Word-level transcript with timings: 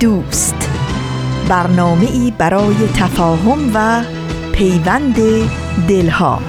دوست. 0.00 0.70
برنامه 1.48 2.10
ای 2.10 2.32
برای 2.38 2.74
تفاهم 2.94 3.70
و 3.74 4.02
پیوند 4.52 5.16
دلها. 5.88 6.42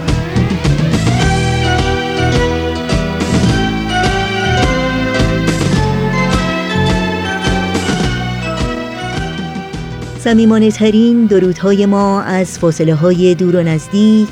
سمیمانه 10.19 10.71
ترین 10.71 11.25
درودهای 11.25 11.85
ما 11.85 12.21
از 12.21 12.59
فاصله 12.59 12.95
های 12.95 13.35
دور 13.35 13.55
و 13.55 13.63
نزدیک 13.63 14.29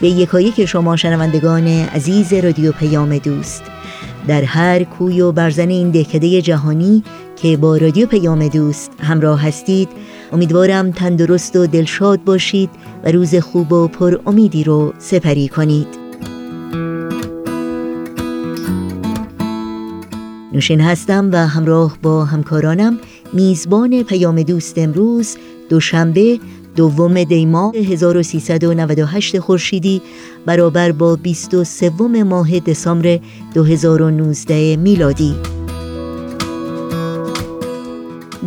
به 0.00 0.08
یکایک 0.08 0.64
شما 0.64 0.96
شنوندگان 0.96 1.66
عزیز 1.66 2.32
رادیو 2.32 2.72
پیام 2.72 3.18
دوست. 3.18 3.62
در 4.26 4.42
هر 4.42 4.84
کوی 4.84 5.20
و 5.20 5.32
برزن 5.32 5.68
این 5.68 5.90
دهکده 5.90 6.42
جهانی 6.42 7.02
که 7.42 7.56
با 7.56 7.76
رادیو 7.76 8.06
پیام 8.06 8.48
دوست 8.48 8.92
همراه 9.00 9.42
هستید. 9.42 9.88
امیدوارم 10.32 10.90
تندرست 10.90 11.56
و 11.56 11.66
دلشاد 11.66 12.24
باشید 12.24 12.70
و 13.04 13.12
روز 13.12 13.34
خوب 13.34 13.72
و 13.72 13.88
پر 13.88 14.18
امیدی 14.26 14.64
رو 14.64 14.92
سپری 14.98 15.48
کنید. 15.48 15.86
نوشین 20.52 20.80
هستم 20.80 21.30
و 21.32 21.36
همراه 21.36 21.98
با 22.02 22.24
همکارانم 22.24 22.98
میزبان 23.32 24.02
پیام 24.02 24.42
دوست 24.42 24.78
امروز 24.78 25.36
دوشنبه 25.68 26.38
دوم 26.76 27.24
دیما 27.24 27.72
1398 27.74 29.38
خورشیدی 29.38 30.02
برابر 30.46 30.92
با 30.92 31.16
23 31.16 31.90
ماه 32.24 32.58
دسامبر 32.58 33.18
2019 33.54 34.76
میلادی. 34.76 35.61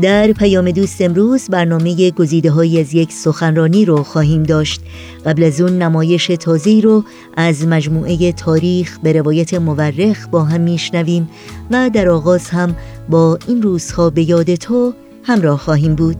در 0.02 0.32
پیام 0.32 0.72
دوست 0.72 1.02
امروز 1.02 1.50
برنامه 1.50 2.12
گزیده 2.12 2.52
های 2.52 2.80
از 2.80 2.94
یک 2.94 3.12
سخنرانی 3.12 3.86
رو 3.86 4.04
خواهیم 4.04 4.44
داشت. 4.44 4.82
قبل 5.26 5.44
از 5.44 5.62
اون 5.62 5.82
نمایش 5.82 6.28
تازی 6.28 6.82
رو 6.82 7.04
از 7.38 7.68
مجموعه 7.68 8.32
تاریخ 8.32 9.00
به 9.04 9.14
روایت 9.14 9.54
مورخ 9.54 10.28
با 10.28 10.44
هم 10.44 10.62
میشنویم 10.62 11.30
و 11.72 11.90
در 11.94 12.10
آغاز 12.10 12.50
هم 12.50 12.76
با 13.10 13.40
این 13.48 13.62
روزها 13.62 14.10
به 14.10 14.30
یاد 14.30 14.56
تو 14.56 14.94
همراه 15.24 15.60
خواهیم 15.60 15.96
بود. 15.96 16.18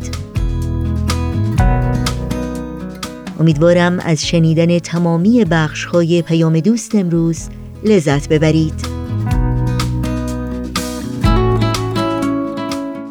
امیدوارم 3.40 4.00
از 4.00 4.26
شنیدن 4.26 4.80
تمامی 4.80 5.46
بخش 5.46 5.86
های 5.86 6.22
پیام 6.22 6.60
دوست 6.60 6.96
امروز 6.96 7.40
لذت 7.84 8.30
ببرید. 8.30 8.95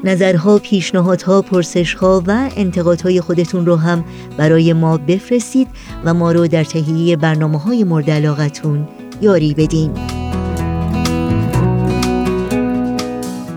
نظرها، 0.05 0.59
پیشنهادها، 0.59 1.43
پرسشها 1.43 2.23
و 2.27 2.51
انتقادهای 2.57 3.21
خودتون 3.21 3.67
رو 3.67 3.77
هم 3.77 4.05
برای 4.37 4.73
ما 4.73 4.97
بفرستید 4.97 5.69
و 6.05 6.15
ما 6.15 6.33
رو 6.33 6.47
در 6.47 6.65
تهیه 6.65 7.17
برنامه 7.17 7.59
های 7.59 7.85
مورد 7.85 8.11
علاقتون 8.11 8.89
یاری 9.21 9.55
بدین. 9.55 10.24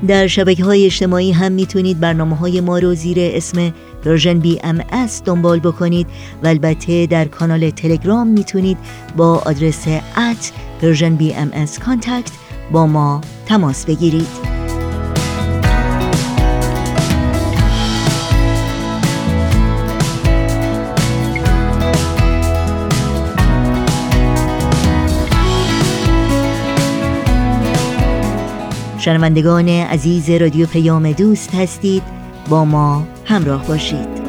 در 0.08 0.26
شبکه 0.26 0.64
های 0.64 0.86
اجتماعی 0.86 1.32
هم 1.32 1.52
می‌تونید 1.52 2.00
برنامه 2.00 2.36
های 2.36 2.60
ما 2.60 2.78
رو 2.78 2.94
زیر 2.94 3.16
اسم 3.20 3.72
Persian 4.04 4.38
BMS 4.38 5.22
دنبال 5.24 5.60
بکنید 5.60 6.06
و 6.42 6.46
البته 6.46 7.06
در 7.06 7.24
کانال 7.24 7.70
تلگرام 7.70 8.26
می‌تونید 8.26 8.78
با 9.16 9.42
آدرس 9.46 9.88
at 9.88 10.52
Persian 10.82 11.14
BMS 11.14 11.78
contact 11.78 12.32
با 12.72 12.86
ما 12.86 13.20
تماس 13.46 13.86
بگیرید. 13.86 14.54
شنوندگان 28.98 29.68
عزیز 29.68 30.30
رادیو 30.30 30.66
پیام 30.66 31.12
دوست 31.12 31.54
هستید 31.54 32.02
با 32.48 32.64
ما 32.64 33.06
همراه 33.24 33.66
باشید. 33.66 34.24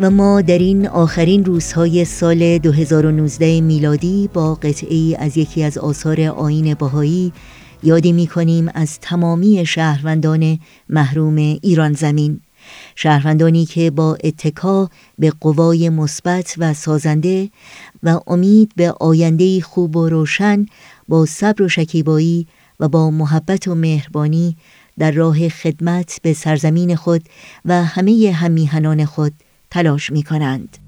و 0.00 0.10
ما 0.10 0.40
در 0.40 0.58
این 0.58 0.88
آخرین 0.88 1.44
روزهای 1.44 2.04
سال 2.04 2.58
2019 2.58 3.60
میلادی 3.60 4.30
با 4.32 4.54
قطعی 4.54 5.16
از 5.18 5.36
یکی 5.36 5.62
از 5.62 5.78
آثار 5.78 6.20
آین 6.20 6.74
باهایی 6.74 7.32
یادی 7.82 8.12
می 8.12 8.26
کنیم 8.26 8.70
از 8.74 9.00
تمامی 9.00 9.66
شهروندان 9.66 10.58
محروم 10.88 11.36
ایران 11.36 11.92
زمین. 11.92 12.40
شهروندانی 12.94 13.64
که 13.64 13.90
با 13.90 14.18
اتکا 14.24 14.90
به 15.18 15.32
قوای 15.40 15.88
مثبت 15.88 16.54
و 16.58 16.74
سازنده 16.74 17.50
و 18.02 18.20
امید 18.26 18.72
به 18.76 18.94
آینده 19.00 19.60
خوب 19.60 19.96
و 19.96 20.08
روشن 20.08 20.66
با 21.10 21.26
صبر 21.26 21.62
و 21.62 21.68
شکیبایی 21.68 22.46
و 22.80 22.88
با 22.88 23.10
محبت 23.10 23.68
و 23.68 23.74
مهربانی 23.74 24.56
در 24.98 25.10
راه 25.10 25.48
خدمت 25.48 26.20
به 26.22 26.32
سرزمین 26.32 26.96
خود 26.96 27.22
و 27.64 27.84
همه 27.84 28.32
همیهنان 28.34 29.04
خود 29.04 29.32
تلاش 29.70 30.12
می 30.12 30.22
کنند. 30.22 30.78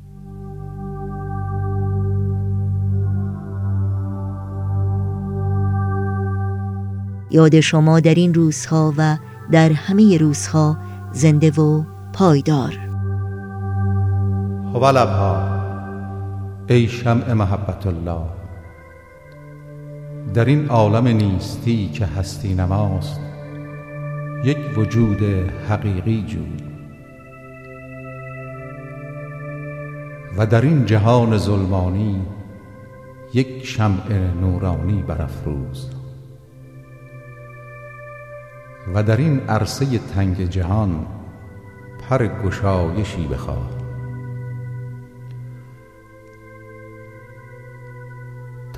یاد 7.31 7.61
شما 7.61 8.01
در 8.01 8.15
این 8.15 8.35
روزها 8.35 8.95
و 8.97 9.19
در 9.53 9.73
همه 9.73 10.19
روزها 10.19 10.79
زنده 11.13 11.51
و 11.51 11.85
پایدار 12.13 12.79
هوالبها 14.75 15.63
ای 16.69 16.89
شمع 16.89 17.33
محبت 17.33 17.87
الله 17.87 18.42
در 20.35 20.45
این 20.45 20.69
عالم 20.69 21.07
نیستی 21.07 21.89
که 21.89 22.07
هستی 22.07 22.55
نماست 22.55 23.21
یک 24.45 24.79
وجود 24.79 25.23
حقیقی 25.69 26.25
جوی. 26.29 26.73
و 30.37 30.47
در 30.47 30.61
این 30.61 30.87
جهان 30.87 31.39
ظلمانی 31.39 32.23
یک 33.35 33.67
شمع 33.67 34.13
نورانی 34.41 35.03
برافروز. 35.03 35.91
و 38.95 39.03
در 39.03 39.17
این 39.17 39.41
عرصه 39.41 39.99
تنگ 39.99 40.49
جهان 40.49 41.07
پر 42.09 42.27
گشایشی 42.27 43.27
بخواه. 43.27 43.82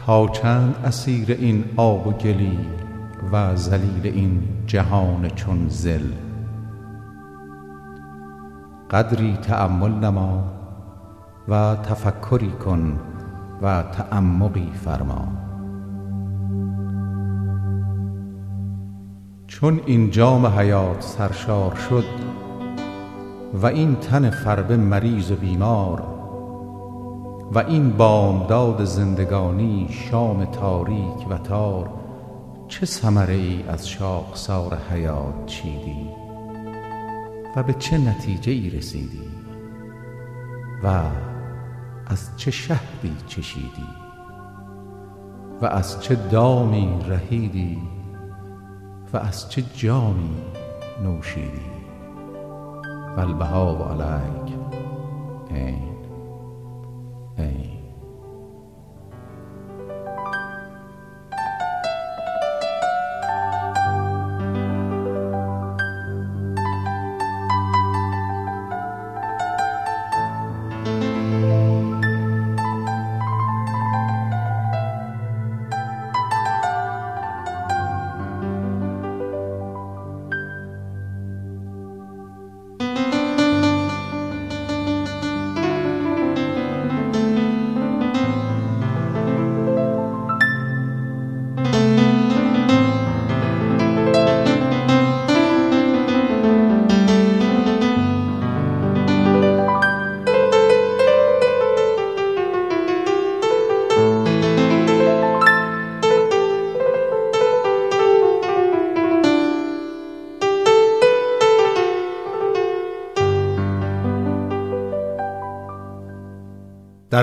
تا 0.07 0.29
چند 0.29 0.75
اسیر 0.85 1.33
این 1.33 1.65
آب 1.77 2.07
و 2.07 2.13
گلی 2.13 2.59
و 3.33 3.57
ذلیل 3.57 4.07
این 4.15 4.43
جهان 4.67 5.29
چون 5.29 5.69
زل. 5.69 6.13
قدری 8.91 9.37
تأمل 9.37 9.91
نما 9.91 10.45
و 11.49 11.77
تفکری 11.77 12.51
کن 12.51 13.01
و 13.63 13.83
تعمقی 13.83 14.71
فرما. 14.75 15.29
چون 19.47 19.81
این 19.87 20.11
جام 20.11 20.47
حیات 20.47 21.03
سرشار 21.03 21.75
شد 21.75 22.05
و 23.55 23.67
این 23.67 23.95
تن 23.95 24.31
فربه 24.31 24.77
مریض 24.77 25.31
و 25.31 25.37
بیمار 25.37 26.14
و 27.55 27.59
این 27.59 27.91
بامداد 27.91 28.85
زندگانی 28.85 29.89
شام 29.91 30.45
تاریک 30.45 31.31
و 31.31 31.39
تار 31.39 31.91
چه 32.69 32.87
ثمره 32.87 33.35
ای 33.35 33.65
از 33.69 33.89
شاخسار 33.89 34.79
حیات 34.91 35.47
چیدی 35.47 36.09
و 37.57 37.63
به 37.63 37.73
چه 37.73 37.99
نتیجه 37.99 38.53
ای 38.53 38.71
رسیدی 38.71 39.23
و 40.83 41.03
از 42.07 42.31
چه 42.37 42.51
شهدی 42.51 43.17
چشیدی 43.27 43.89
و 45.63 45.67
از 45.67 46.03
چه 46.03 46.15
دامی 46.15 46.99
رهیدی 47.09 47.79
و 49.13 49.17
از 49.17 49.51
چه 49.51 49.63
جامی 49.63 50.37
نوشیدی. 51.03 51.75
و 53.17 53.21
البها 53.21 53.91
علیک. 53.91 54.55
این 57.39 57.74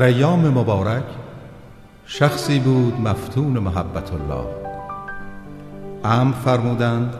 در 0.01 0.07
ایام 0.07 0.47
مبارک 0.47 1.03
شخصی 2.05 2.59
بود 2.59 3.01
مفتون 3.01 3.59
محبت 3.59 4.13
الله. 4.13 4.45
ام 6.03 6.33
فرمودند 6.33 7.13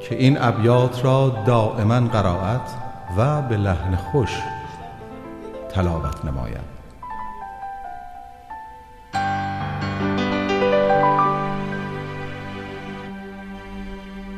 که 0.00 0.14
این 0.14 0.38
ابیات 0.40 1.04
را 1.04 1.42
دائما 1.46 2.00
قرائت 2.00 2.70
و 3.16 3.42
به 3.42 3.56
لحن 3.56 3.96
خوش 3.96 4.30
تلاوت 5.74 6.24
نماید. 6.24 6.70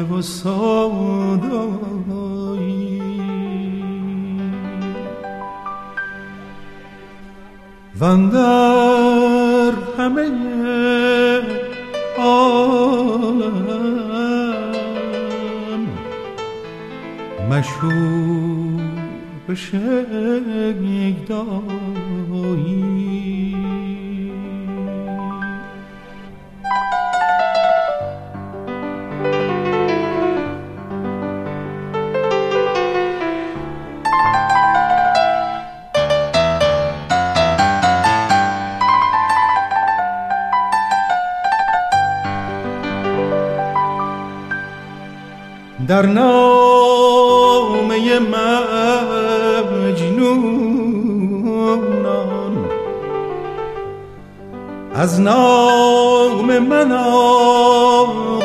و 0.03 0.21
سادایی 0.21 1.71
وندر 7.99 9.73
همه 9.97 10.31
عالم 12.17 13.51
مشهور 17.49 18.81
به 19.47 19.55
شیدایی 19.55 19.91
در 45.91 46.05
نامه 46.05 48.19
مجنونان. 49.71 50.91
از 54.95 55.21
نام 55.21 56.59
من 56.59 56.91
آغازند 56.91 58.41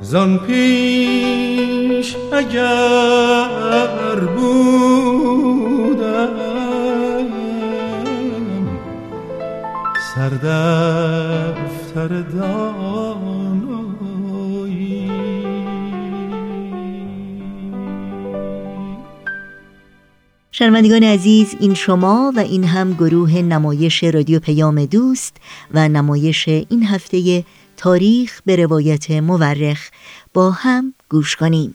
زان 0.00 0.38
پیش 0.38 2.16
اگر 2.32 3.93
سردفتر 10.44 12.08
دانایی. 12.22 12.64
شنوندگان 20.52 21.02
عزیز 21.02 21.54
این 21.60 21.74
شما 21.74 22.32
و 22.36 22.38
این 22.38 22.64
هم 22.64 22.92
گروه 22.92 23.32
نمایش 23.32 24.04
رادیو 24.04 24.40
پیام 24.40 24.84
دوست 24.84 25.36
و 25.74 25.88
نمایش 25.88 26.48
این 26.48 26.82
هفته 26.86 27.44
تاریخ 27.76 28.40
به 28.46 28.56
روایت 28.56 29.10
مورخ 29.10 29.88
با 30.34 30.50
هم 30.50 30.94
گوش 31.08 31.36
کنیم. 31.36 31.74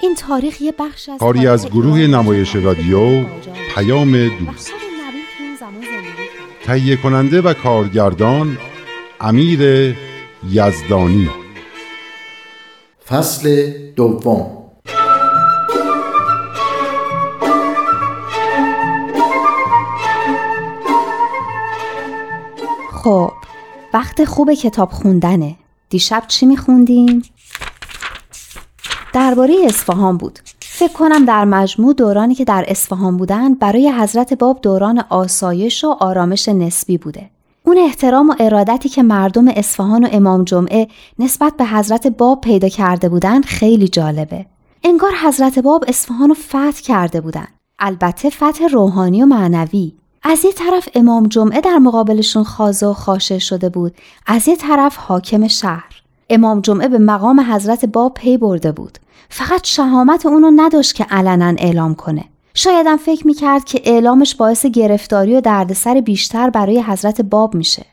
این 0.00 0.14
تاریخ 0.14 0.60
یه 0.60 0.72
بخش 0.78 1.08
از 1.08 1.18
کاری 1.20 1.46
از 1.46 1.66
گروه 1.66 1.98
نمایش 1.98 2.56
رادیو 2.56 3.24
پیام 3.74 4.28
دوست. 4.28 4.72
تهیه 6.64 6.96
کننده 6.96 7.40
و 7.40 7.52
کارگردان 7.52 8.58
امیر 9.20 9.94
یزدانی. 10.50 11.30
فصل 13.08 13.72
دوم. 13.96 14.58
خب 22.92 23.32
وقت 23.94 24.24
خوب 24.24 24.54
کتاب 24.54 24.90
خوندنه. 24.90 25.56
دیشب 25.88 26.24
چی 26.28 26.46
میخوندیم؟ 26.46 27.22
درباره 29.12 29.54
اصفهان 29.64 30.16
بود. 30.16 30.38
فکر 30.60 30.92
کنم 30.92 31.24
در 31.24 31.44
مجموع 31.44 31.94
دورانی 31.94 32.34
که 32.34 32.44
در 32.44 32.64
اصفهان 32.68 33.16
بودن 33.16 33.54
برای 33.54 33.92
حضرت 33.92 34.34
باب 34.34 34.60
دوران 34.62 35.04
آسایش 35.08 35.84
و 35.84 35.96
آرامش 36.00 36.48
نسبی 36.48 36.98
بوده. 36.98 37.30
اون 37.62 37.78
احترام 37.78 38.30
و 38.30 38.34
ارادتی 38.40 38.88
که 38.88 39.02
مردم 39.02 39.48
اصفهان 39.48 40.04
و 40.04 40.08
امام 40.12 40.44
جمعه 40.44 40.88
نسبت 41.18 41.52
به 41.56 41.64
حضرت 41.64 42.06
باب 42.06 42.40
پیدا 42.40 42.68
کرده 42.68 43.08
بودن 43.08 43.42
خیلی 43.42 43.88
جالبه. 43.88 44.46
انگار 44.84 45.12
حضرت 45.24 45.58
باب 45.58 45.84
اصفهان 45.88 46.28
رو 46.28 46.34
فتح 46.34 46.80
کرده 46.84 47.20
بودن 47.20 47.46
البته 47.78 48.30
فتح 48.30 48.66
روحانی 48.72 49.22
و 49.22 49.26
معنوی. 49.26 49.92
از 50.22 50.44
یه 50.44 50.52
طرف 50.52 50.88
امام 50.94 51.26
جمعه 51.26 51.60
در 51.60 51.78
مقابلشون 51.78 52.44
خازه 52.44 52.86
و 52.86 52.92
خاشه 52.92 53.38
شده 53.38 53.68
بود 53.68 53.94
از 54.26 54.48
یه 54.48 54.56
طرف 54.56 54.96
حاکم 54.96 55.48
شهر. 55.48 55.97
امام 56.30 56.60
جمعه 56.60 56.88
به 56.88 56.98
مقام 56.98 57.40
حضرت 57.40 57.84
باب 57.84 58.14
پی 58.14 58.36
برده 58.36 58.72
بود. 58.72 58.98
فقط 59.28 59.66
شهامت 59.66 60.26
اونو 60.26 60.50
نداشت 60.56 60.94
که 60.94 61.04
علنا 61.04 61.54
اعلام 61.58 61.94
کنه. 61.94 62.24
شایدم 62.54 62.96
فکر 62.96 63.26
می‌کرد 63.26 63.64
که 63.64 63.82
اعلامش 63.84 64.34
باعث 64.34 64.66
گرفتاری 64.66 65.36
و 65.36 65.40
دردسر 65.40 66.00
بیشتر 66.00 66.50
برای 66.50 66.82
حضرت 66.82 67.20
باب 67.20 67.54
میشه. 67.54 67.86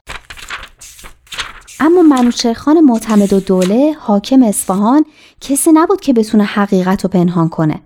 اما 1.80 2.02
منوچرخان 2.02 2.80
معتمد 2.80 3.34
و 3.34 3.40
دوله 3.40 3.96
حاکم 4.00 4.44
اصفهان 4.44 5.06
کسی 5.42 5.72
نبود 5.72 6.02
که 6.02 6.14
بتونه 6.14 6.44
حقیقت 6.44 7.04
رو 7.04 7.10
پنهان 7.10 7.50
کنه. 7.50 7.82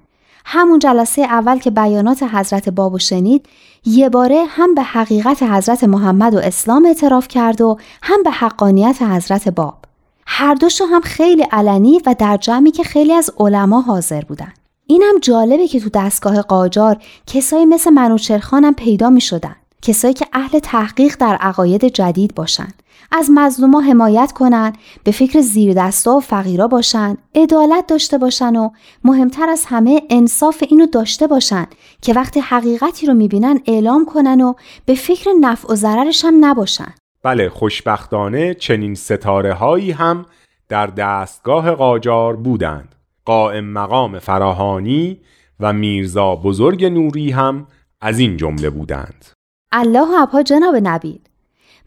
همون 0.46 0.80
جلسه 0.80 1.22
اول 1.22 1.60
که 1.60 1.72
بیانات 1.72 2.24
حضرت 2.24 2.70
بابو 2.70 3.00
شنید 3.00 3.46
یه 3.86 4.10
باره 4.10 4.46
هم 4.50 4.76
به 4.76 4.84
حقیقت 4.84 5.44
حضرت 5.44 5.84
محمد 5.84 6.34
و 6.34 6.38
اسلام 6.38 6.86
اعتراف 6.86 7.28
کرد 7.28 7.62
و 7.62 7.78
هم 8.02 8.24
به 8.24 8.32
حقانیت 8.32 9.02
حضرت 9.02 9.50
باب. 9.50 9.89
هر 10.32 10.54
دوشو 10.54 10.86
هم 10.86 11.02
خیلی 11.02 11.44
علنی 11.52 12.02
و 12.06 12.16
در 12.20 12.38
جمعی 12.38 12.72
که 12.72 12.84
خیلی 12.84 13.14
از 13.14 13.32
علما 13.38 13.82
حاضر 13.82 14.22
بودن. 14.22 14.54
اینم 14.88 15.20
جالبه 15.22 15.68
که 15.68 15.80
تو 15.80 15.90
دستگاه 15.94 16.42
قاجار 16.42 16.98
کسایی 17.28 17.66
مثل 17.66 17.90
منوچرخانم 17.90 18.74
پیدا 18.74 19.10
می 19.10 19.22
شدن. 19.22 19.56
کسایی 19.82 20.14
که 20.14 20.26
اهل 20.34 20.60
تحقیق 20.60 21.16
در 21.20 21.36
عقاید 21.36 21.86
جدید 21.86 22.36
باشن. 22.36 22.68
از 23.12 23.30
مظلوما 23.34 23.82
حمایت 23.82 24.32
کنن 24.32 24.74
به 25.04 25.12
فکر 25.12 25.42
زیر 25.42 25.74
دستا 25.74 26.16
و 26.16 26.20
فقیرا 26.20 26.68
باشن 26.68 27.18
عدالت 27.36 27.88
داشته 27.88 28.18
باشن 28.18 28.56
و 28.56 28.70
مهمتر 29.04 29.50
از 29.50 29.66
همه 29.66 30.02
انصاف 30.10 30.64
اینو 30.70 30.86
داشته 30.86 31.28
باشن 31.28 31.68
که 32.02 32.14
وقتی 32.14 32.40
حقیقتی 32.40 33.06
رو 33.06 33.14
می‌بینن 33.14 33.60
اعلام 33.66 34.06
کنن 34.06 34.42
و 34.42 34.54
به 34.86 34.96
فکر 34.96 35.32
نفع 35.40 35.74
و 35.74 35.76
ضررش 35.76 36.26
هم 36.26 36.46
نباشن. 36.46 36.94
بله 37.24 37.50
خوشبختانه 37.50 38.54
چنین 38.54 38.96
ستاره 38.96 39.54
هایی 39.54 39.92
هم 39.92 40.26
در 40.70 40.88
دستگاه 40.88 41.72
قاجار 41.72 42.36
بودند. 42.36 42.96
قائم 43.26 43.66
مقام 43.66 44.20
فراهانی 44.20 45.20
و 45.60 45.74
میرزا 45.74 46.36
بزرگ 46.36 46.86
نوری 46.86 47.32
هم 47.32 47.68
از 48.02 48.20
این 48.20 48.38
جمله 48.38 48.70
بودند. 48.70 49.26
الله 49.72 50.22
ابها 50.22 50.44
جناب 50.44 50.76
نبیل 50.84 51.20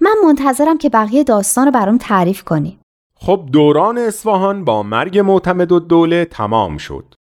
من 0.00 0.14
منتظرم 0.24 0.78
که 0.78 0.88
بقیه 0.88 1.24
داستان 1.24 1.66
رو 1.66 1.72
برام 1.72 1.98
تعریف 1.98 2.44
کنی. 2.44 2.78
خب 3.16 3.48
دوران 3.52 3.98
اصفهان 3.98 4.64
با 4.64 4.82
مرگ 4.82 5.18
معتمد 5.18 5.72
و 5.72 5.80
دوله 5.80 6.24
تمام 6.24 6.78
شد. 6.78 7.14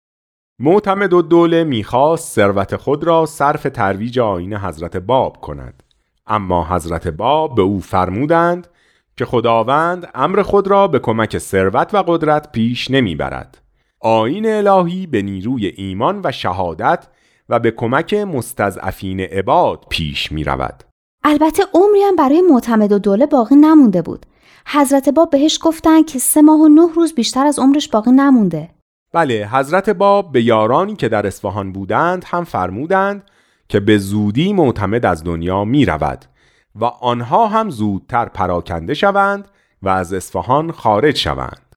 معتمد 0.58 1.12
و 1.12 1.22
دوله 1.22 1.64
می‌خواست 1.64 2.34
ثروت 2.34 2.76
خود 2.76 3.04
را 3.04 3.26
صرف 3.26 3.62
ترویج 3.62 4.18
آین 4.18 4.54
حضرت 4.54 4.96
باب 4.96 5.36
کند. 5.36 5.82
اما 6.26 6.66
حضرت 6.70 7.08
باب 7.08 7.54
به 7.54 7.62
او 7.62 7.80
فرمودند 7.80 8.68
که 9.16 9.24
خداوند 9.24 10.10
امر 10.14 10.42
خود 10.42 10.68
را 10.68 10.88
به 10.88 10.98
کمک 10.98 11.38
ثروت 11.38 11.94
و 11.94 12.02
قدرت 12.06 12.52
پیش 12.52 12.90
نمی‌برد 12.90 13.58
آین 14.00 14.46
الهی 14.46 15.06
به 15.06 15.22
نیروی 15.22 15.66
ایمان 15.66 16.20
و 16.24 16.32
شهادت 16.32 17.06
و 17.48 17.58
به 17.58 17.70
کمک 17.70 18.14
مستضعفین 18.14 19.20
عباد 19.20 19.84
پیش 19.88 20.32
می 20.32 20.44
رود. 20.44 20.84
البته 21.24 21.62
عمری 21.74 22.02
هم 22.02 22.16
برای 22.16 22.40
معتمد 22.40 22.92
و 22.92 22.98
دوله 22.98 23.26
باقی 23.26 23.54
نمونده 23.54 24.02
بود. 24.02 24.26
حضرت 24.66 25.08
باب 25.08 25.30
بهش 25.30 25.58
گفتن 25.62 26.02
که 26.02 26.18
سه 26.18 26.42
ماه 26.42 26.60
و 26.60 26.68
نه 26.68 26.94
روز 26.94 27.14
بیشتر 27.14 27.46
از 27.46 27.58
عمرش 27.58 27.88
باقی 27.88 28.10
نمونده. 28.10 28.70
بله 29.14 29.48
حضرت 29.52 29.90
باب 29.90 30.32
به 30.32 30.42
یارانی 30.42 30.96
که 30.96 31.08
در 31.08 31.26
اصفهان 31.26 31.72
بودند 31.72 32.24
هم 32.26 32.44
فرمودند 32.44 33.30
که 33.72 33.80
به 33.80 33.98
زودی 33.98 34.52
معتمد 34.52 35.06
از 35.06 35.24
دنیا 35.24 35.64
می 35.64 35.84
رود 35.84 36.24
و 36.74 36.84
آنها 36.84 37.46
هم 37.46 37.70
زودتر 37.70 38.28
پراکنده 38.28 38.94
شوند 38.94 39.48
و 39.82 39.88
از 39.88 40.12
اصفهان 40.12 40.72
خارج 40.72 41.16
شوند. 41.16 41.76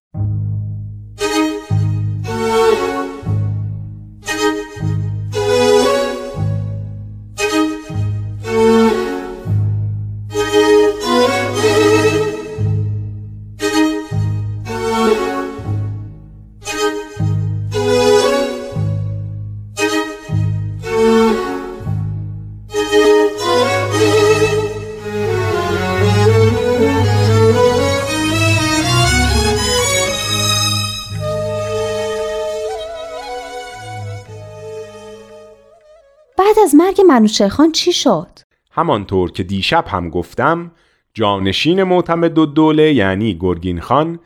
مرگ 37.02 37.08
منوچرخان 37.08 37.72
چی 37.72 37.92
شد؟ 37.92 38.28
همانطور 38.70 39.30
که 39.30 39.42
دیشب 39.42 39.84
هم 39.88 40.10
گفتم 40.10 40.70
جانشین 41.14 41.82
معتمد 41.82 42.38
و 42.38 42.46
دوله 42.46 42.94
یعنی 42.94 43.38
گرگین 43.40 43.80
خان 43.80 44.18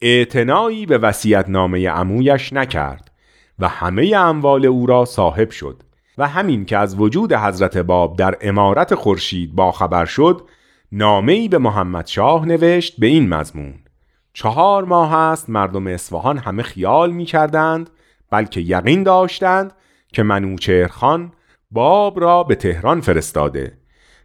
اعتنایی 0.00 0.86
به 0.86 0.98
وسیعت 0.98 1.48
نامه 1.48 1.80
امویش 1.80 2.52
نکرد 2.52 3.10
و 3.58 3.68
همه 3.68 4.16
اموال 4.16 4.66
او 4.66 4.86
را 4.86 5.04
صاحب 5.04 5.50
شد 5.50 5.82
و 6.18 6.28
همین 6.28 6.64
که 6.64 6.78
از 6.78 7.00
وجود 7.00 7.32
حضرت 7.32 7.78
باب 7.78 8.16
در 8.16 8.36
امارت 8.40 8.94
خورشید 8.94 9.54
باخبر 9.54 10.04
شد 10.04 10.48
نامه 10.92 11.48
به 11.48 11.58
محمد 11.58 12.06
شاه 12.06 12.46
نوشت 12.46 13.00
به 13.00 13.06
این 13.06 13.28
مضمون 13.28 13.74
چهار 14.32 14.84
ماه 14.84 15.14
است 15.14 15.50
مردم 15.50 15.86
اصفهان 15.86 16.38
همه 16.38 16.62
خیال 16.62 17.10
می 17.10 17.24
کردند 17.24 17.90
بلکه 18.30 18.60
یقین 18.60 19.02
داشتند 19.02 19.72
که 20.12 20.22
منوچهر 20.22 20.88
باب 21.70 22.20
را 22.20 22.42
به 22.42 22.54
تهران 22.54 23.00
فرستاده. 23.00 23.72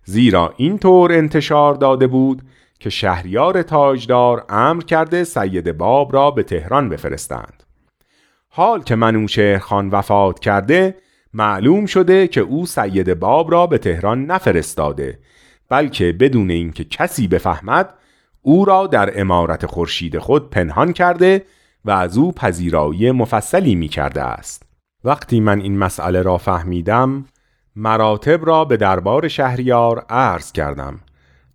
زیرا 0.03 0.53
اینطور 0.57 1.13
انتشار 1.13 1.73
داده 1.73 2.07
بود 2.07 2.41
که 2.79 2.89
شهریار 2.89 3.61
تاجدار 3.61 4.45
امر 4.49 4.83
کرده 4.83 5.23
سید 5.23 5.77
باب 5.77 6.13
را 6.13 6.31
به 6.31 6.43
تهران 6.43 6.89
بفرستند. 6.89 7.63
حال 8.49 8.83
که 8.83 8.95
منوچهر 8.95 9.57
خان 9.57 9.89
وفات 9.89 10.39
کرده 10.39 10.95
معلوم 11.33 11.85
شده 11.85 12.27
که 12.27 12.41
او 12.41 12.65
سید 12.65 13.13
باب 13.13 13.51
را 13.51 13.67
به 13.67 13.77
تهران 13.77 14.25
نفرستاده 14.25 15.19
بلکه 15.69 16.11
بدون 16.11 16.49
اینکه 16.51 16.83
کسی 16.83 17.27
بفهمد 17.27 17.93
او 18.41 18.65
را 18.65 18.87
در 18.87 19.21
امارت 19.21 19.65
خورشید 19.65 20.17
خود 20.17 20.49
پنهان 20.49 20.93
کرده 20.93 21.45
و 21.85 21.91
از 21.91 22.17
او 22.17 22.31
پذیرایی 22.31 23.11
مفصلی 23.11 23.75
می 23.75 23.87
کرده 23.87 24.21
است. 24.21 24.63
وقتی 25.03 25.39
من 25.39 25.61
این 25.61 25.77
مسئله 25.77 26.21
را 26.21 26.37
فهمیدم 26.37 27.25
مراتب 27.77 28.45
را 28.45 28.65
به 28.65 28.77
دربار 28.77 29.27
شهریار 29.27 30.05
عرض 30.09 30.51
کردم 30.51 30.99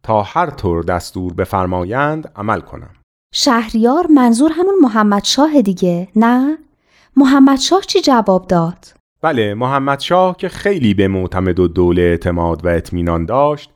تا 0.03 0.23
هر 0.23 0.51
طور 0.51 0.83
دستور 0.83 1.33
بفرمایند 1.33 2.33
عمل 2.37 2.61
کنم 2.61 2.91
شهریار 3.35 4.07
منظور 4.07 4.51
همون 4.55 4.75
محمد 4.83 5.25
شاه 5.25 5.63
دیگه 5.63 6.09
نه؟ 6.17 6.59
محمد 7.17 7.59
شاه 7.59 7.81
چی 7.81 8.01
جواب 8.01 8.47
داد؟ 8.47 8.87
بله 9.23 9.55
محمد 9.55 10.01
شاه 10.01 10.37
که 10.37 10.49
خیلی 10.49 10.95
به 10.95 11.09
معتمد 11.09 11.61
و 11.61 11.69
دوله 11.69 12.03
اعتماد 12.03 12.67
و 12.67 12.69
اطمینان 12.69 13.27
داشت 13.27 13.71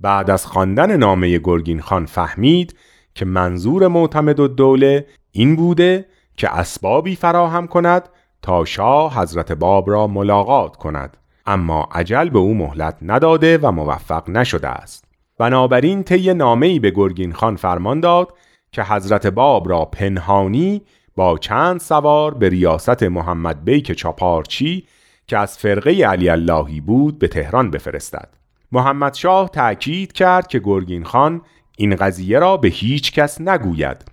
بعد 0.00 0.30
از 0.30 0.46
خواندن 0.46 0.96
نامه 0.96 1.38
گرگین 1.38 1.80
خان 1.80 2.06
فهمید 2.06 2.76
که 3.14 3.24
منظور 3.24 3.88
معتمد 3.88 4.40
و 4.40 4.48
دوله 4.48 5.06
این 5.30 5.56
بوده 5.56 6.06
که 6.36 6.56
اسبابی 6.56 7.16
فراهم 7.16 7.66
کند 7.66 8.08
تا 8.42 8.64
شاه 8.64 9.20
حضرت 9.20 9.52
باب 9.52 9.90
را 9.90 10.06
ملاقات 10.06 10.76
کند 10.76 11.16
اما 11.48 11.88
عجل 11.92 12.28
به 12.28 12.38
او 12.38 12.54
مهلت 12.54 12.96
نداده 13.02 13.58
و 13.58 13.70
موفق 13.70 14.30
نشده 14.30 14.68
است 14.68 15.04
بنابراین 15.38 16.02
طی 16.02 16.34
نامه‌ای 16.34 16.78
به 16.78 16.90
گرگین 16.90 17.32
خان 17.32 17.56
فرمان 17.56 18.00
داد 18.00 18.34
که 18.72 18.82
حضرت 18.82 19.26
باب 19.26 19.68
را 19.68 19.84
پنهانی 19.84 20.82
با 21.16 21.38
چند 21.38 21.80
سوار 21.80 22.34
به 22.34 22.48
ریاست 22.48 23.02
محمد 23.02 23.64
بیک 23.64 23.92
چاپارچی 23.92 24.86
که 25.26 25.38
از 25.38 25.58
فرقه 25.58 25.90
علی 25.90 26.28
اللهی 26.28 26.80
بود 26.80 27.18
به 27.18 27.28
تهران 27.28 27.70
بفرستد 27.70 28.28
محمد 28.72 29.14
شاه 29.14 29.48
تأکید 29.48 30.12
کرد 30.12 30.46
که 30.46 30.58
گرگین 30.58 31.04
خان 31.04 31.40
این 31.76 31.96
قضیه 31.96 32.38
را 32.38 32.56
به 32.56 32.68
هیچ 32.68 33.12
کس 33.12 33.40
نگوید 33.40 34.04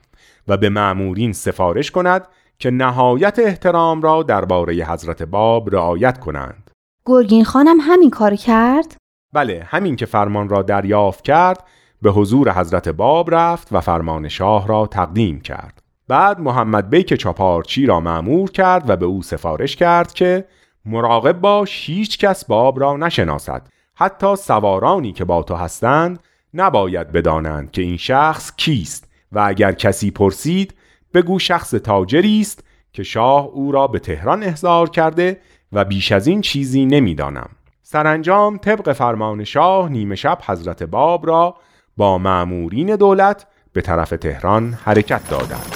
و 0.47 0.57
به 0.57 0.69
معمورین 0.69 1.33
سفارش 1.33 1.91
کند 1.91 2.27
که 2.59 2.71
نهایت 2.71 3.39
احترام 3.39 4.01
را 4.01 4.23
درباره 4.23 4.73
حضرت 4.73 5.23
باب 5.23 5.75
رعایت 5.75 6.19
کنند. 6.19 6.64
گرگین 7.07 7.43
خانم 7.43 7.77
همین 7.81 8.09
کار 8.09 8.35
کرد؟ 8.35 8.97
بله 9.33 9.67
همین 9.69 9.95
که 9.95 10.05
فرمان 10.05 10.49
را 10.49 10.61
دریافت 10.61 11.23
کرد 11.23 11.63
به 12.01 12.11
حضور 12.11 12.51
حضرت 12.51 12.89
باب 12.89 13.35
رفت 13.35 13.67
و 13.71 13.81
فرمان 13.81 14.27
شاه 14.27 14.67
را 14.67 14.87
تقدیم 14.87 15.39
کرد. 15.39 15.81
بعد 16.07 16.39
محمد 16.39 16.89
بیک 16.89 17.13
چاپارچی 17.13 17.85
را 17.85 17.99
معمور 17.99 18.51
کرد 18.51 18.89
و 18.89 18.95
به 18.95 19.05
او 19.05 19.21
سفارش 19.21 19.75
کرد 19.75 20.13
که 20.13 20.45
مراقب 20.85 21.41
باش 21.41 21.89
هیچ 21.89 22.17
کس 22.17 22.45
باب 22.45 22.79
را 22.79 22.97
نشناسد 22.97 23.67
حتی 23.95 24.35
سوارانی 24.35 25.11
که 25.11 25.25
با 25.25 25.43
تو 25.43 25.55
هستند 25.55 26.19
نباید 26.53 27.11
بدانند 27.11 27.71
که 27.71 27.81
این 27.81 27.97
شخص 27.97 28.55
کیست 28.55 29.07
و 29.31 29.39
اگر 29.39 29.71
کسی 29.71 30.11
پرسید 30.11 30.73
بگو 31.13 31.39
شخص 31.39 31.69
تاجری 31.69 32.41
است 32.41 32.63
که 32.93 33.03
شاه 33.03 33.45
او 33.45 33.71
را 33.71 33.87
به 33.87 33.99
تهران 33.99 34.43
احضار 34.43 34.89
کرده 34.89 35.39
و 35.75 35.85
بیش 35.85 36.11
از 36.11 36.27
این 36.27 36.41
چیزی 36.41 36.85
نمی‌دانم. 36.85 37.49
سرانجام 37.83 38.57
طبق 38.57 38.93
فرمان 38.93 39.43
شاه 39.43 39.89
نیمه 39.89 40.15
شب 40.15 40.37
حضرت 40.45 40.83
باب 40.83 41.27
را 41.27 41.55
با 41.97 42.17
معمورین 42.17 42.95
دولت 42.95 43.45
به 43.73 43.81
طرف 43.81 44.09
تهران 44.09 44.77
حرکت 44.83 45.29
دادند. 45.29 45.71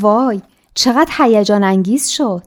وای 0.00 0.40
چقدر 0.74 1.12
هیجان 1.18 1.64
انگیز 1.64 2.08
شد 2.08 2.42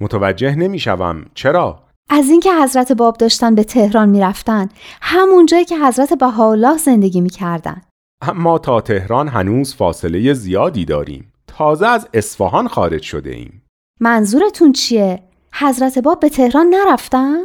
متوجه 0.00 0.54
نمی‌شوم 0.54 1.24
چرا 1.34 1.82
از 2.10 2.30
اینکه 2.30 2.50
حضرت 2.62 2.92
باب 2.92 3.16
داشتن 3.16 3.54
به 3.54 3.64
تهران 3.64 4.08
می‌رفتن 4.08 4.68
همون 5.02 5.46
جایی 5.46 5.64
که 5.64 5.78
حضرت 5.78 6.12
بهاءالله 6.12 6.76
زندگی 6.76 7.20
می‌کردن 7.20 7.82
اما 8.22 8.58
تا 8.58 8.80
تهران 8.80 9.28
هنوز 9.28 9.74
فاصله 9.74 10.32
زیادی 10.32 10.84
داریم. 10.84 11.32
تازه 11.46 11.86
از 11.86 12.08
اصفهان 12.14 12.68
خارج 12.68 13.02
شده 13.02 13.30
ایم. 13.30 13.62
منظورتون 14.00 14.72
چیه؟ 14.72 15.22
حضرت 15.52 15.98
باب 15.98 16.20
به 16.20 16.28
تهران 16.28 16.66
نرفتن؟ 16.66 17.38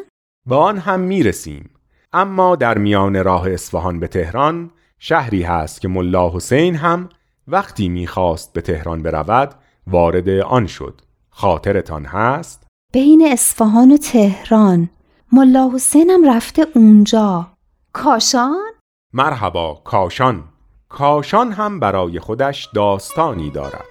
به 0.49 0.55
آن 0.55 0.77
هم 0.77 0.99
می‌رسیم. 0.99 1.69
اما 2.13 2.55
در 2.55 2.77
میان 2.77 3.23
راه 3.23 3.51
اصفهان 3.51 3.99
به 3.99 4.07
تهران 4.07 4.71
شهری 4.99 5.43
هست 5.43 5.81
که 5.81 5.87
ملا 5.87 6.29
حسین 6.35 6.75
هم 6.75 7.09
وقتی 7.47 7.89
می‌خواست 7.89 8.53
به 8.53 8.61
تهران 8.61 9.03
برود 9.03 9.55
وارد 9.87 10.29
آن 10.29 10.67
شد. 10.67 11.01
خاطرتان 11.29 12.05
هست؟ 12.05 12.67
بین 12.93 13.27
اصفهان 13.31 13.91
و 13.91 13.97
تهران. 13.97 14.89
ملا 15.31 15.71
حسینم 15.73 16.29
رفته 16.29 16.67
اونجا. 16.75 17.47
کاشان؟ 17.93 18.71
مرحبا 19.13 19.81
کاشان. 19.83 20.43
کاشان 20.93 21.51
هم 21.51 21.79
برای 21.79 22.19
خودش 22.19 22.69
داستانی 22.73 23.49
دارد. 23.49 23.85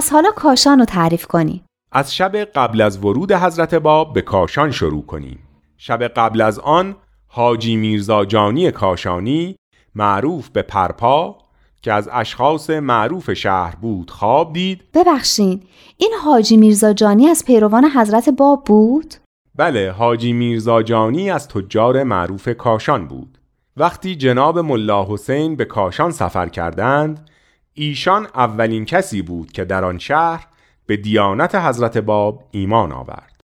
پس 0.00 0.12
حالا 0.12 0.30
کاشان 0.30 0.78
رو 0.78 0.84
تعریف 0.84 1.26
کنی 1.26 1.64
از 1.92 2.14
شب 2.14 2.36
قبل 2.36 2.80
از 2.80 3.04
ورود 3.04 3.32
حضرت 3.32 3.74
باب 3.74 4.12
به 4.12 4.22
کاشان 4.22 4.70
شروع 4.70 5.06
کنیم. 5.06 5.38
شب 5.76 6.02
قبل 6.02 6.40
از 6.40 6.58
آن 6.58 6.96
حاجی 7.26 7.76
میرزا 7.76 8.24
جانی 8.24 8.70
کاشانی 8.70 9.56
معروف 9.94 10.48
به 10.48 10.62
پرپا 10.62 11.38
که 11.82 11.92
از 11.92 12.08
اشخاص 12.12 12.70
معروف 12.70 13.32
شهر 13.32 13.76
بود 13.76 14.10
خواب 14.10 14.52
دید. 14.52 14.82
ببخشین 14.94 15.62
این 15.96 16.12
حاجی 16.24 16.56
میرزا 16.56 16.92
جانی 16.92 17.26
از 17.28 17.44
پیروان 17.44 17.84
حضرت 17.84 18.28
باب 18.28 18.64
بود؟ 18.64 19.14
بله 19.54 19.90
حاجی 19.90 20.32
میرزا 20.32 20.82
جانی 20.82 21.30
از 21.30 21.48
تجار 21.48 22.02
معروف 22.02 22.48
کاشان 22.48 23.08
بود. 23.08 23.38
وقتی 23.76 24.16
جناب 24.16 24.58
ملا 24.58 25.06
حسین 25.10 25.56
به 25.56 25.64
کاشان 25.64 26.10
سفر 26.10 26.48
کردند 26.48 27.30
ایشان 27.74 28.26
اولین 28.34 28.84
کسی 28.84 29.22
بود 29.22 29.52
که 29.52 29.64
در 29.64 29.84
آن 29.84 29.98
شهر 29.98 30.46
به 30.86 30.96
دیانت 30.96 31.54
حضرت 31.54 31.98
باب 31.98 32.44
ایمان 32.50 32.92
آورد 32.92 33.40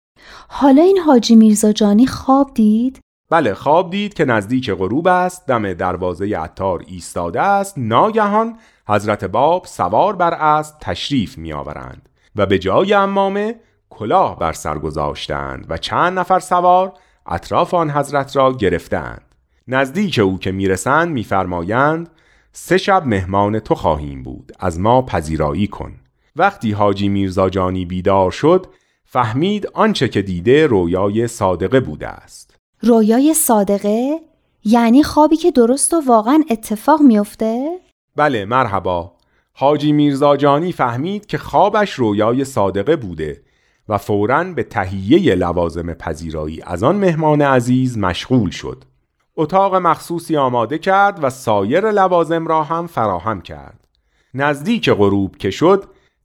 حالا 0.49 0.83
این 0.83 0.99
حاجی 0.99 1.35
میرزا 1.35 1.73
جانی 1.73 2.07
خواب 2.07 2.51
دید؟ 2.55 3.01
بله 3.31 3.55
خواب 3.55 3.91
دید 3.91 4.15
که 4.15 4.25
نزدیک 4.25 4.71
غروب 4.71 5.09
است 5.09 5.47
دم 5.47 5.73
دروازه 5.73 6.39
عطار 6.39 6.85
ایستاده 6.87 7.41
است 7.41 7.75
ناگهان 7.79 8.59
حضرت 8.89 9.25
باب 9.25 9.67
سوار 9.67 10.17
بر 10.17 10.35
اسب 10.35 10.77
تشریف 10.81 11.39
می 11.39 11.53
آورند 11.53 12.09
و 12.37 12.47
به 12.47 12.59
جای 12.59 12.93
امامه 12.95 13.55
کلاه 13.91 14.39
بر 14.39 14.53
سر 14.53 14.79
گذاشتند 14.79 15.67
و 15.69 15.77
چند 15.77 16.19
نفر 16.19 16.39
سوار 16.41 16.93
اطراف 17.27 17.75
آن 17.75 17.91
حضرت 17.91 18.37
را 18.37 18.53
گرفتند 18.53 19.35
نزدیک 19.69 20.19
او 20.19 20.39
که 20.39 20.53
می‌رسند 20.53 21.09
میفرمایند 21.09 22.09
سه 22.53 22.79
شب 22.79 23.07
مهمان 23.07 23.59
تو 23.59 23.75
خواهیم 23.75 24.23
بود 24.23 24.53
از 24.59 24.81
ما 24.81 25.03
پذیرایی 25.03 25.67
کن 25.67 25.93
وقتی 26.37 26.73
حاجی 26.73 27.09
میرزا 27.09 27.51
جانی 27.51 27.85
بیدار 27.85 28.31
شد 28.31 28.67
فهمید 29.05 29.67
آنچه 29.67 30.09
که 30.09 30.23
دیده 30.23 30.67
رویای 30.67 31.29
صادقه 31.29 31.81
بوده 31.81 32.09
است 32.09 32.57
رویای 32.81 33.35
صادقه؟ 33.35 34.19
یعنی 34.65 35.03
خوابی 35.03 35.37
که 35.37 35.51
درست 35.51 35.95
و 35.95 36.03
واقعا 36.07 36.45
اتفاق 36.51 37.01
میافته؟ 37.01 37.79
بله 38.17 38.45
مرحبا 38.45 39.13
حاجی 39.53 39.93
میرزا 39.93 40.37
جانی 40.37 40.73
فهمید 40.73 41.27
که 41.27 41.39
خوابش 41.39 41.93
رویای 41.93 42.45
صادقه 42.45 42.97
بوده 42.97 43.43
و 43.89 43.99
فوراً 43.99 44.45
به 44.45 44.63
تهیه 44.63 45.35
لوازم 45.35 45.93
پذیرایی 45.93 46.63
از 46.63 46.83
آن 46.83 46.97
مهمان 46.97 47.43
عزیز 47.43 47.99
مشغول 47.99 48.51
شد 48.51 48.85
اتاق 49.41 49.75
مخصوصی 49.75 50.37
آماده 50.37 50.79
کرد 50.79 51.25
و 51.25 51.31
سایر 51.31 51.91
لوازم 51.91 52.47
را 52.47 52.63
هم 52.63 52.87
فراهم 52.87 53.41
کرد. 53.41 53.89
نزدیک 54.35 54.91
غروب 54.91 55.37
که 55.37 55.51
شد 55.51 55.85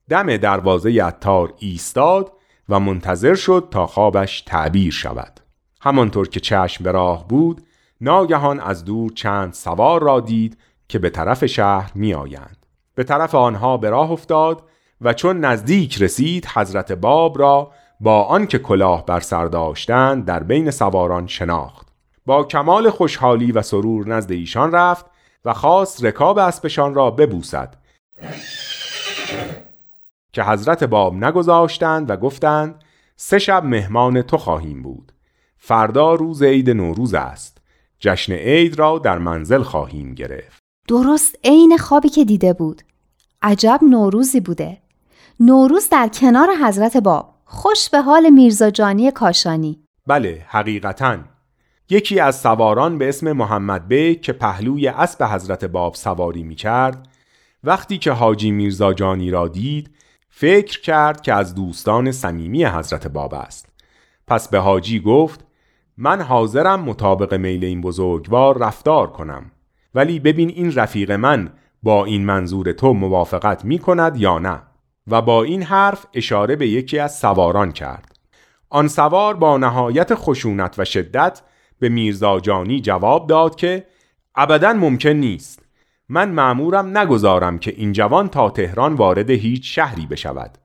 دم 0.09 0.37
دروازه 0.37 1.03
عطار 1.03 1.53
ایستاد 1.59 2.31
و 2.69 2.79
منتظر 2.79 3.35
شد 3.35 3.67
تا 3.71 3.87
خوابش 3.87 4.41
تعبیر 4.41 4.91
شود. 4.91 5.39
همانطور 5.81 6.29
که 6.29 6.39
چشم 6.39 6.83
به 6.83 6.91
راه 6.91 7.27
بود 7.27 7.61
ناگهان 8.01 8.59
از 8.59 8.85
دور 8.85 9.11
چند 9.11 9.53
سوار 9.53 10.01
را 10.01 10.19
دید 10.19 10.57
که 10.87 10.99
به 10.99 11.09
طرف 11.09 11.45
شهر 11.45 11.91
می 11.95 12.13
آیند. 12.13 12.65
به 12.95 13.03
طرف 13.03 13.35
آنها 13.35 13.77
به 13.77 13.89
راه 13.89 14.11
افتاد 14.11 14.63
و 15.01 15.13
چون 15.13 15.39
نزدیک 15.39 16.01
رسید 16.01 16.45
حضرت 16.45 16.91
باب 16.91 17.39
را 17.39 17.71
با 17.99 18.23
آنکه 18.23 18.59
کلاه 18.59 19.05
بر 19.05 19.19
سر 19.19 19.45
داشتند 19.45 20.25
در 20.25 20.43
بین 20.43 20.71
سواران 20.71 21.27
شناخت. 21.27 21.84
با 22.25 22.43
کمال 22.43 22.89
خوشحالی 22.89 23.51
و 23.51 23.61
سرور 23.61 24.07
نزد 24.07 24.31
ایشان 24.31 24.71
رفت 24.71 25.05
و 25.45 25.53
خواست 25.53 26.05
رکاب 26.05 26.37
اسبشان 26.37 26.93
را 26.93 27.11
ببوسد. 27.11 27.75
که 30.33 30.43
حضرت 30.43 30.83
باب 30.83 31.15
نگذاشتند 31.15 32.09
و 32.09 32.15
گفتند 32.15 32.83
سه 33.15 33.39
شب 33.39 33.65
مهمان 33.65 34.21
تو 34.21 34.37
خواهیم 34.37 34.81
بود. 34.81 35.11
فردا 35.57 36.13
روز 36.13 36.43
عید 36.43 36.69
نوروز 36.69 37.13
است. 37.13 37.57
جشن 37.99 38.33
عید 38.33 38.79
را 38.79 38.99
در 38.99 39.17
منزل 39.17 39.63
خواهیم 39.63 40.13
گرفت. 40.13 40.59
درست 40.87 41.35
عین 41.43 41.77
خوابی 41.77 42.09
که 42.09 42.25
دیده 42.25 42.53
بود. 42.53 42.81
عجب 43.41 43.79
نوروزی 43.89 44.39
بوده. 44.39 44.77
نوروز 45.39 45.89
در 45.89 46.07
کنار 46.07 46.49
حضرت 46.63 46.97
باب. 46.97 47.35
خوش 47.45 47.89
به 47.89 48.01
حال 48.01 48.29
میرزا 48.29 48.69
جانی 48.69 49.11
کاشانی. 49.11 49.79
بله 50.07 50.45
حقیقتا. 50.47 51.17
یکی 51.89 52.19
از 52.19 52.39
سواران 52.39 52.97
به 52.97 53.09
اسم 53.09 53.31
محمد 53.31 53.87
بیک 53.87 54.21
که 54.21 54.33
پهلوی 54.33 54.87
اسب 54.87 55.23
حضرت 55.23 55.65
باب 55.65 55.95
سواری 55.95 56.43
می 56.43 56.55
کرد 56.55 57.07
وقتی 57.63 57.97
که 57.97 58.11
حاجی 58.11 58.51
میرزا 58.51 58.93
جانی 58.93 59.31
را 59.31 59.47
دید 59.47 59.95
فکر 60.29 60.81
کرد 60.81 61.21
که 61.21 61.33
از 61.33 61.55
دوستان 61.55 62.11
صمیمی 62.11 62.65
حضرت 62.65 63.07
باب 63.07 63.33
است. 63.33 63.69
پس 64.27 64.49
به 64.49 64.59
حاجی 64.59 64.99
گفت 64.99 65.45
من 65.97 66.21
حاضرم 66.21 66.79
مطابق 66.79 67.33
میل 67.33 67.65
این 67.65 67.81
بزرگوار 67.81 68.57
رفتار 68.57 69.07
کنم. 69.07 69.51
ولی 69.95 70.19
ببین 70.19 70.49
این 70.49 70.75
رفیق 70.75 71.11
من 71.11 71.49
با 71.83 72.05
این 72.05 72.25
منظور 72.25 72.71
تو 72.71 72.93
موافقت 72.93 73.65
می 73.65 73.79
کند 73.79 74.17
یا 74.17 74.39
نه. 74.39 74.61
و 75.07 75.21
با 75.21 75.43
این 75.43 75.63
حرف 75.63 76.05
اشاره 76.13 76.55
به 76.55 76.67
یکی 76.67 76.99
از 76.99 77.17
سواران 77.17 77.71
کرد. 77.71 78.15
آن 78.69 78.87
سوار 78.87 79.35
با 79.35 79.57
نهایت 79.57 80.15
خشونت 80.15 80.75
و 80.79 80.85
شدت 80.85 81.41
به 81.79 81.89
میرزا 81.89 82.39
جانی 82.39 82.81
جواب 82.81 83.27
داد 83.27 83.55
که 83.55 83.85
ابدا 84.35 84.73
ممکن 84.73 85.09
نیست. 85.09 85.59
من 86.09 86.29
معمورم 86.29 86.97
نگذارم 86.97 87.59
که 87.59 87.73
این 87.77 87.91
جوان 87.91 88.29
تا 88.29 88.49
تهران 88.49 88.93
وارد 88.93 89.29
هیچ 89.29 89.75
شهری 89.75 90.05
بشود. 90.05 90.57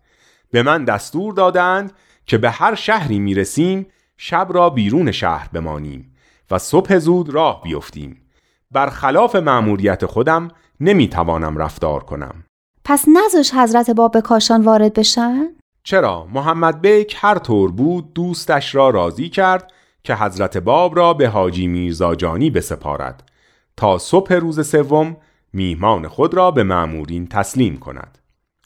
به 0.50 0.62
من 0.62 0.84
دستور 0.84 1.34
دادند 1.34 1.92
که 2.26 2.38
به 2.38 2.50
هر 2.50 2.74
شهری 2.74 3.18
می‌رسیم 3.18 3.86
شب 4.16 4.48
را 4.50 4.70
بیرون 4.70 5.12
شهر 5.12 5.48
بمانیم 5.52 6.16
و 6.50 6.58
صبح 6.58 6.98
زود 6.98 7.30
راه 7.30 7.62
بیفتیم. 7.62 8.22
برخلاف 8.70 9.36
مأموریت 9.36 10.06
خودم 10.06 10.48
نمی‌توانم 10.80 11.56
رفتار 11.56 12.04
کنم. 12.04 12.44
پس 12.84 13.04
نزاش 13.08 13.54
حضرت 13.54 13.90
باب 13.90 14.12
به 14.12 14.20
کاشان 14.20 14.62
وارد 14.62 14.92
بشن؟ 14.92 15.48
چرا؟ 15.82 16.26
محمد 16.32 16.80
بیک 16.80 17.16
هر 17.18 17.38
طور 17.38 17.72
بود 17.72 18.12
دوستش 18.12 18.74
را 18.74 18.90
راضی 18.90 19.28
کرد 19.28 19.72
که 20.04 20.14
حضرت 20.14 20.56
باب 20.56 20.96
را 20.96 21.14
به 21.14 21.28
حاجی 21.28 21.66
میرزا 21.66 22.14
جانی 22.14 22.50
بسپارد 22.50 23.30
تا 23.76 23.98
صبح 23.98 24.34
روز 24.34 24.68
سوم 24.68 25.16
میهمان 25.52 26.08
خود 26.08 26.34
را 26.34 26.50
به 26.50 26.62
معمورین 26.62 27.26
تسلیم 27.26 27.76
کند. 27.76 28.18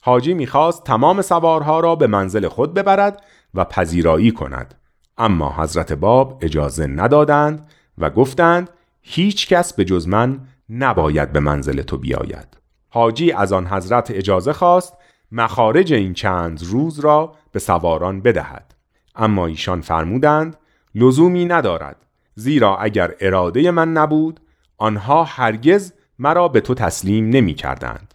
حاجی 0.03 0.35
می‌خواست 0.35 0.85
تمام 0.85 1.23
سوارها 1.23 1.81
را 1.81 1.97
به 1.97 2.07
منزل 2.07 2.49
خود 2.49 2.75
ببرد 2.75 3.25
و 3.55 3.65
پذیرایی 3.65 4.31
کند. 4.31 4.75
اما 5.19 5.55
حضرت 5.59 5.93
باب 5.93 6.39
اجازه 6.43 6.87
ندادند 6.87 7.71
و 7.99 8.11
گفتند 8.11 8.71
هیچ 9.03 9.49
کس 9.49 9.73
به 9.73 9.85
جز 9.85 10.09
من 10.09 10.41
نباید 10.71 11.33
به 11.33 11.41
منزل 11.41 11.83
تو 11.83 11.99
بیاید. 11.99 12.57
حاجی 12.89 13.33
از 13.33 13.53
آن 13.53 13.67
حضرت 13.67 14.11
اجازه 14.11 14.53
خواست 14.53 14.95
مخارج 15.33 15.93
این 15.93 16.15
چند 16.15 16.63
روز 16.63 17.01
را 17.01 17.35
به 17.53 17.59
سواران 17.59 18.21
بدهد. 18.21 18.75
اما 19.15 19.47
ایشان 19.47 19.81
فرمودند 19.81 20.57
لزومی 20.95 21.45
ندارد. 21.45 22.07
زیرا 22.35 22.77
اگر 22.77 23.15
اراده 23.21 23.71
من 23.71 23.93
نبود 23.93 24.41
آنها 24.79 25.25
هرگز 25.25 25.93
مرا 26.19 26.49
به 26.49 26.61
تو 26.61 26.75
تسلیم 26.75 27.29
نمی 27.29 27.55
کردند. 27.55 28.15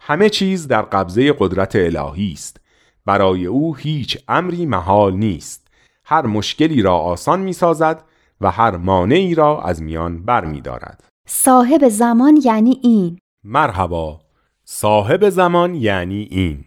همه 0.00 0.28
چیز 0.28 0.68
در 0.68 0.82
قبضه 0.82 1.34
قدرت 1.38 1.76
الهی 1.76 2.32
است. 2.32 2.60
برای 3.06 3.46
او 3.46 3.76
هیچ 3.76 4.18
امری 4.28 4.66
محال 4.66 5.14
نیست. 5.14 5.68
هر 6.04 6.26
مشکلی 6.26 6.82
را 6.82 6.96
آسان 6.96 7.40
می 7.40 7.52
سازد 7.52 8.04
و 8.40 8.50
هر 8.50 8.76
مانعی 8.76 9.34
را 9.34 9.62
از 9.62 9.82
میان 9.82 10.22
بر 10.22 10.44
می 10.44 10.60
دارد. 10.60 11.04
صاحب 11.26 11.88
زمان 11.88 12.40
یعنی 12.44 12.80
این. 12.82 13.18
مرحبا. 13.44 14.20
صاحب 14.64 15.28
زمان 15.28 15.74
یعنی 15.74 16.28
این. 16.30 16.64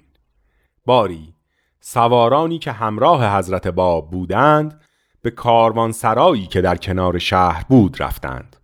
باری. 0.86 1.34
سوارانی 1.80 2.60
که 2.60 2.72
همراه 2.72 3.38
حضرت 3.38 3.68
باب 3.68 4.12
بودند 4.12 4.82
به 5.24 5.32
کاروان 5.32 5.92
سرایی 5.92 6.46
که 6.46 6.62
در 6.62 6.76
کنار 6.76 7.20
شهر 7.20 7.66
بود 7.70 8.02
رفتند. 8.04 8.56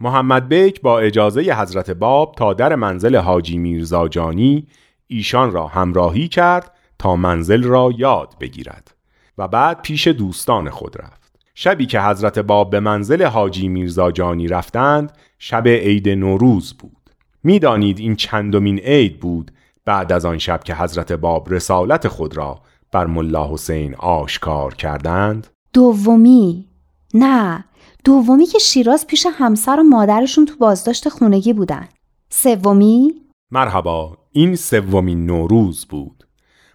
محمد 0.00 0.48
بیک 0.48 0.80
با 0.80 0.98
اجازه 0.98 1.40
حضرت 1.40 1.90
باب 1.90 2.34
تا 2.38 2.54
در 2.54 2.74
منزل 2.74 3.16
حاجی 3.16 3.58
میرزا 3.58 4.08
جانی 4.08 4.66
ایشان 5.06 5.50
را 5.52 5.66
همراهی 5.66 6.28
کرد 6.28 6.72
تا 6.98 7.16
منزل 7.16 7.62
را 7.62 7.92
یاد 7.96 8.34
بگیرد 8.40 8.94
و 9.38 9.48
بعد 9.48 9.82
پیش 9.82 10.08
دوستان 10.08 10.70
خود 10.70 10.96
رفت. 11.00 11.32
شبی 11.54 11.86
که 11.86 12.00
حضرت 12.00 12.38
باب 12.38 12.70
به 12.70 12.80
منزل 12.80 13.22
حاجی 13.22 13.68
میرزا 13.68 14.10
جانی 14.10 14.48
رفتند 14.48 15.12
شب 15.38 15.68
عید 15.68 16.08
نوروز 16.08 16.74
بود. 16.74 17.10
می‌دانید 17.44 17.98
این 17.98 18.16
چندمین 18.16 18.78
عید 18.78 19.20
بود 19.20 19.50
بعد 19.84 20.12
از 20.12 20.24
آن 20.24 20.38
شب 20.38 20.64
که 20.64 20.74
حضرت 20.74 21.12
باب 21.12 21.52
رسالت 21.52 22.08
خود 22.08 22.36
را 22.36 22.60
بر 22.92 23.06
ملا 23.06 23.52
حسین 23.52 23.94
آشکار 23.94 24.74
کردند؟ 24.74 25.55
دومی. 25.76 26.68
نه 27.14 27.64
دومی 28.04 28.46
که 28.46 28.58
شیراز 28.58 29.06
پیش 29.06 29.26
همسر 29.32 29.80
و 29.80 29.82
مادرشون 29.82 30.44
تو 30.44 30.56
بازداشت 30.56 31.08
خونگی 31.08 31.52
بودن. 31.52 31.88
سومی؟ 32.28 33.14
مرحبا 33.50 34.18
این 34.32 34.56
سومین 34.56 35.26
نوروز 35.26 35.86
بود. 35.86 36.26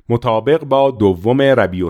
مطابق 0.09 0.63
با 0.63 0.91
دوم 0.91 1.41
ربیع 1.41 1.89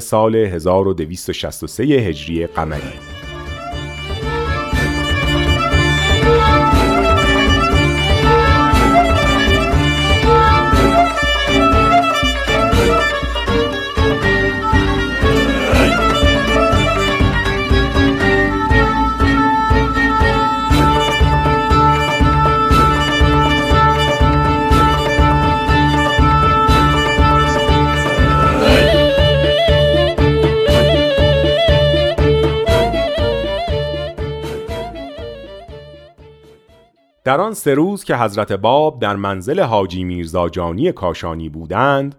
سال 0.00 0.36
1263 0.36 1.84
هجری 1.84 2.46
قمری. 2.46 3.15
در 37.26 37.40
آن 37.40 37.54
سه 37.54 37.74
روز 37.74 38.04
که 38.04 38.16
حضرت 38.16 38.52
باب 38.52 39.00
در 39.00 39.16
منزل 39.16 39.60
حاجی 39.60 40.04
میرزا 40.04 40.48
جانی 40.48 40.92
کاشانی 40.92 41.48
بودند 41.48 42.14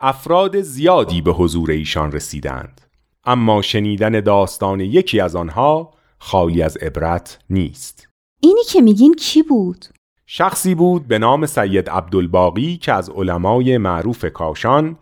افراد 0.00 0.60
زیادی 0.60 1.22
به 1.22 1.32
حضور 1.32 1.70
ایشان 1.70 2.12
رسیدند. 2.12 2.80
اما 3.24 3.62
شنیدن 3.62 4.20
داستان 4.20 4.80
یکی 4.80 5.20
از 5.20 5.36
آنها 5.36 5.94
خالی 6.18 6.62
از 6.62 6.76
عبرت 6.76 7.38
نیست. 7.50 8.08
اینی 8.40 8.62
که 8.64 8.80
میگین 8.80 9.14
کی 9.14 9.42
بود؟ 9.42 9.84
شخصی 10.26 10.74
بود 10.74 11.08
به 11.08 11.18
نام 11.18 11.46
سید 11.46 11.90
عبدالباقی 11.90 12.76
که 12.76 12.92
از 12.92 13.10
علمای 13.10 13.78
معروف 13.78 14.24
کاشان 14.24 14.96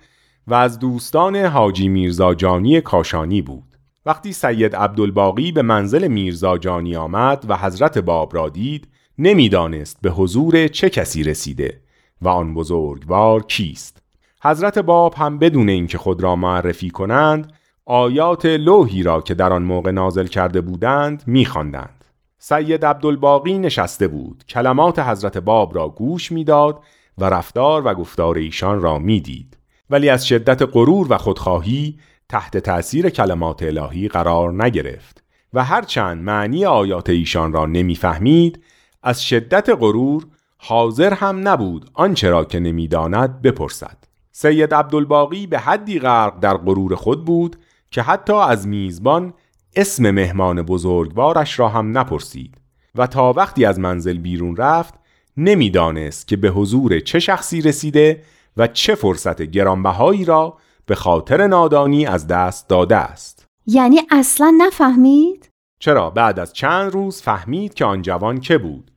و 0.46 0.54
از 0.54 0.78
دوستان 0.78 1.36
حاجی 1.36 1.88
میرزا 1.88 2.34
جانی 2.34 2.80
کاشانی 2.80 3.42
بود. 3.42 3.76
وقتی 4.06 4.32
سید 4.32 4.76
عبدالباقی 4.76 5.52
به 5.52 5.62
منزل 5.62 6.08
میرزا 6.08 6.58
جانی 6.58 6.96
آمد 6.96 7.44
و 7.48 7.56
حضرت 7.56 7.98
باب 7.98 8.34
را 8.34 8.48
دید 8.48 8.88
نمی‌دانست 9.20 9.98
به 10.02 10.10
حضور 10.10 10.68
چه 10.68 10.90
کسی 10.90 11.22
رسیده 11.22 11.80
و 12.22 12.28
آن 12.28 12.54
بزرگوار 12.54 13.42
کیست. 13.42 14.02
حضرت 14.42 14.78
باب 14.78 15.14
هم 15.14 15.38
بدون 15.38 15.68
اینکه 15.68 15.98
خود 15.98 16.22
را 16.22 16.36
معرفی 16.36 16.90
کنند 16.90 17.52
آیات 17.86 18.46
لوحی 18.46 19.02
را 19.02 19.20
که 19.20 19.34
در 19.34 19.52
آن 19.52 19.62
موقع 19.62 19.90
نازل 19.90 20.26
کرده 20.26 20.60
بودند 20.60 21.22
میخواندند. 21.26 22.04
سید 22.38 22.84
عبدالباقی 22.84 23.58
نشسته 23.58 24.08
بود 24.08 24.44
کلمات 24.48 24.98
حضرت 24.98 25.38
باب 25.38 25.74
را 25.74 25.88
گوش 25.88 26.32
می‌داد 26.32 26.80
و 27.18 27.24
رفتار 27.24 27.86
و 27.86 27.94
گفتار 27.94 28.38
ایشان 28.38 28.80
را 28.80 28.98
می‌دید. 28.98 29.56
ولی 29.90 30.08
از 30.08 30.26
شدت 30.26 30.62
غرور 30.72 31.06
و 31.10 31.18
خودخواهی 31.18 31.98
تحت 32.28 32.56
تأثیر 32.56 33.08
کلمات 33.08 33.62
الهی 33.62 34.08
قرار 34.08 34.64
نگرفت 34.64 35.24
و 35.54 35.64
هرچند 35.64 36.22
معنی 36.22 36.64
آیات 36.64 37.10
ایشان 37.10 37.52
را 37.52 37.66
نمی‌فهمید 37.66 38.62
از 39.08 39.24
شدت 39.24 39.68
غرور 39.80 40.26
حاضر 40.58 41.14
هم 41.14 41.48
نبود 41.48 41.90
آنچه 41.94 42.30
را 42.30 42.44
که 42.44 42.60
نمی‌داند 42.60 43.42
بپرسد. 43.42 43.96
سید 44.32 44.74
عبدالباقی 44.74 45.46
به 45.46 45.58
حدی 45.58 45.98
غرق 45.98 46.40
در 46.40 46.56
غرور 46.56 46.94
خود 46.94 47.24
بود 47.24 47.56
که 47.90 48.02
حتی 48.02 48.32
از 48.32 48.66
میزبان 48.66 49.34
اسم 49.76 50.10
مهمان 50.10 50.62
بزرگوارش 50.62 51.58
را 51.58 51.68
هم 51.68 51.98
نپرسید 51.98 52.54
و 52.94 53.06
تا 53.06 53.32
وقتی 53.32 53.64
از 53.64 53.78
منزل 53.78 54.18
بیرون 54.18 54.56
رفت 54.56 54.94
نمی‌دانست 55.36 56.28
که 56.28 56.36
به 56.36 56.48
حضور 56.48 57.00
چه 57.00 57.18
شخصی 57.18 57.60
رسیده 57.60 58.22
و 58.56 58.66
چه 58.66 58.94
فرصت 58.94 59.42
گرانبهایی 59.42 60.24
را 60.24 60.56
به 60.86 60.94
خاطر 60.94 61.46
نادانی 61.46 62.06
از 62.06 62.26
دست 62.26 62.68
داده 62.68 62.96
است. 62.96 63.46
یعنی 63.66 64.00
اصلا 64.10 64.54
نفهمید؟ 64.58 65.48
چرا؟ 65.78 66.10
بعد 66.10 66.38
از 66.38 66.52
چند 66.52 66.92
روز 66.92 67.22
فهمید 67.22 67.74
که 67.74 67.84
آن 67.84 68.02
جوان 68.02 68.40
که 68.40 68.58
بود. 68.58 68.90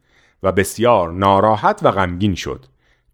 و 0.44 0.52
بسیار 0.52 1.12
ناراحت 1.12 1.80
و 1.84 1.92
غمگین 1.92 2.36
شد 2.36 2.66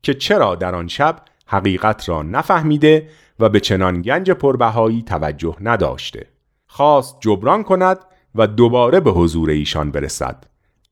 که 0.01 0.13
چرا 0.13 0.55
در 0.55 0.75
آن 0.75 0.87
شب 0.87 1.21
حقیقت 1.45 2.09
را 2.09 2.23
نفهمیده 2.23 3.09
و 3.39 3.49
به 3.49 3.59
چنان 3.59 4.01
گنج 4.01 4.31
پربهایی 4.31 5.01
توجه 5.01 5.55
نداشته. 5.61 6.27
خواست 6.67 7.17
جبران 7.21 7.63
کند 7.63 7.99
و 8.35 8.47
دوباره 8.47 8.99
به 8.99 9.11
حضور 9.11 9.49
ایشان 9.49 9.91
برسد. 9.91 10.43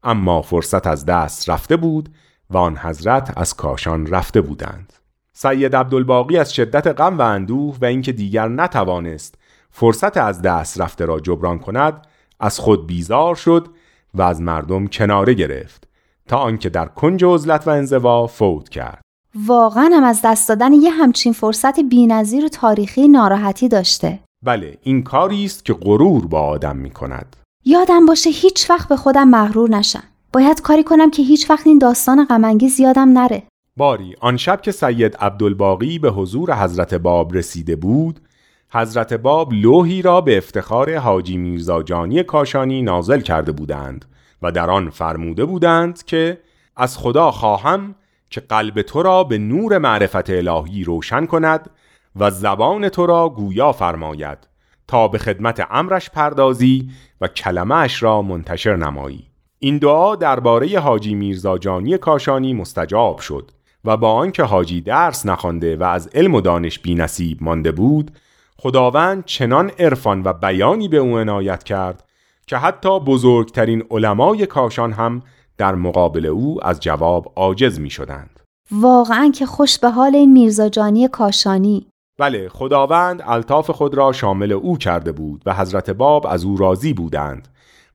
اما 0.04 0.42
فرصت 0.42 0.88
از 0.88 1.06
دست 1.06 1.50
رفته 1.50 1.78
بود 1.78 2.10
و 2.50 2.58
آن 2.58 2.78
حضرت 2.78 3.34
از 3.38 3.54
کاشان 3.54 4.08
رفته 4.08 4.42
بودند. 4.42 4.94
سید 5.34 5.76
عبدالباقی 5.76 6.38
از 6.38 6.54
شدت 6.54 6.88
غم 6.88 7.18
و 7.18 7.22
اندوه 7.22 7.78
و 7.82 7.86
اینکه 7.86 8.12
دیگر 8.12 8.48
نتوانست 8.48 9.38
فرصت 9.70 10.18
از 10.18 10.42
دست 10.42 10.82
رفته 10.82 11.06
را 11.06 11.20
جبران 11.20 11.60
کند 11.60 12.08
از 12.40 12.60
خود 12.60 12.88
بیزار 12.88 13.36
شد 13.36 13.68
و 14.14 14.22
از 14.22 14.42
مردم 14.42 14.88
کناره 14.88 15.34
گرفت. 15.34 15.88
تا 16.30 16.38
آنکه 16.38 16.70
در 16.70 16.86
کنج 16.86 17.24
عزلت 17.24 17.68
و 17.68 17.70
انزوا 17.70 18.28
فوت 18.28 18.70
کرد. 18.70 19.02
واقعا 19.46 19.90
هم 19.94 20.04
از 20.04 20.22
دست 20.24 20.50
دادن 20.50 20.74
یه 20.74 20.92
همچین 20.92 21.34
فرصت 21.34 21.80
بینظیر 21.80 22.46
و 22.46 22.50
تاریخی 22.50 23.08
ناراحتی 23.08 23.70
داشته. 23.70 24.20
بله 24.46 24.78
این 24.84 25.04
کاری 25.04 25.46
است 25.46 25.66
که 25.66 25.74
غرور 25.74 26.28
با 26.28 26.42
آدم 26.42 26.78
می 26.78 26.90
کند 26.90 27.36
یادم 27.66 28.06
باشه 28.06 28.30
هیچ 28.30 28.70
وقت 28.70 28.90
به 28.90 28.96
خودم 28.96 29.30
مغرور 29.30 29.70
نشم. 29.70 30.04
باید 30.34 30.62
کاری 30.62 30.84
کنم 30.84 31.12
که 31.12 31.24
هیچ 31.24 31.50
وقت 31.50 31.68
این 31.68 31.78
داستان 31.78 32.26
غمانگیز 32.26 32.80
یادم 32.80 33.10
نره. 33.10 33.44
باری 33.78 34.16
آن 34.22 34.38
شب 34.38 34.62
که 34.62 34.72
سید 34.72 35.16
عبدالباقی 35.16 36.00
به 36.00 36.10
حضور 36.10 36.64
حضرت 36.64 36.94
باب 36.94 37.34
رسیده 37.34 37.76
بود 37.76 38.20
حضرت 38.72 39.14
باب 39.14 39.54
لوحی 39.54 40.02
را 40.02 40.22
به 40.22 40.38
افتخار 40.38 40.98
حاجی 40.98 41.38
میرزا 41.38 41.84
جانی 41.84 42.24
کاشانی 42.24 42.82
نازل 42.82 43.20
کرده 43.20 43.52
بودند. 43.52 44.06
و 44.42 44.52
در 44.52 44.70
آن 44.70 44.90
فرموده 44.90 45.46
بودند 45.46 46.04
که 46.04 46.42
از 46.76 46.98
خدا 46.98 47.32
خواهم 47.32 47.96
که 48.30 48.42
قلب 48.42 48.82
تو 48.82 49.04
را 49.04 49.24
به 49.24 49.38
نور 49.38 49.78
معرفت 49.78 50.30
الهی 50.30 50.84
روشن 50.84 51.26
کند 51.26 51.70
و 52.16 52.32
زبان 52.32 52.90
تو 52.90 53.06
را 53.06 53.30
گویا 53.30 53.72
فرماید 53.72 54.38
تا 54.88 55.08
به 55.08 55.18
خدمت 55.18 55.68
امرش 55.70 56.10
پردازی 56.10 56.90
و 57.22 57.28
کلمه 57.28 57.76
اش 57.76 58.04
را 58.04 58.22
منتشر 58.22 58.76
نمایی. 58.76 59.28
این 59.60 59.78
دعا 59.78 60.16
درباره 60.16 60.80
حاجی 60.80 61.16
میرزا 61.16 61.58
جانی 61.58 61.98
کاشانی 61.98 62.54
مستجاب 62.54 63.20
شد 63.20 63.52
و 63.86 63.98
با 63.98 64.12
آنکه 64.14 64.44
حاجی 64.44 64.82
درس 64.82 65.26
نخوانده 65.26 65.78
و 65.78 65.84
از 65.84 66.08
علم 66.08 66.36
و 66.36 66.42
دانش 66.42 66.80
بینصیب 66.80 67.38
مانده 67.44 67.72
بود 67.72 68.12
خداوند 68.58 69.26
چنان 69.26 69.72
عرفان 69.80 70.22
و 70.26 70.34
بیانی 70.34 70.88
به 70.88 70.98
او 70.98 71.18
عنایت 71.18 71.64
کرد 71.64 72.04
که 72.48 72.58
حتی 72.58 73.00
بزرگترین 73.00 73.84
علمای 73.92 74.46
کاشان 74.46 74.94
هم 74.94 75.22
در 75.58 75.76
مقابل 75.76 76.26
او 76.26 76.68
از 76.68 76.80
جواب 76.80 77.34
عاجز 77.36 77.80
می 77.80 77.90
شدند. 77.90 78.40
واقعا 78.72 79.32
که 79.36 79.46
خوش 79.46 79.80
به 79.80 79.90
حال 79.90 80.16
این 80.16 80.34
میرزاجانی 80.34 81.08
کاشانی 81.08 81.88
بله 82.20 82.50
خداوند 82.50 83.24
الطاف 83.26 83.72
خود 83.72 83.96
را 83.96 84.12
شامل 84.12 84.52
او 84.52 84.78
کرده 84.78 85.12
بود 85.12 85.44
و 85.46 85.54
حضرت 85.54 85.90
باب 85.90 86.28
از 86.28 86.46
او 86.46 86.58
راضی 86.58 86.94
بودند 86.94 87.48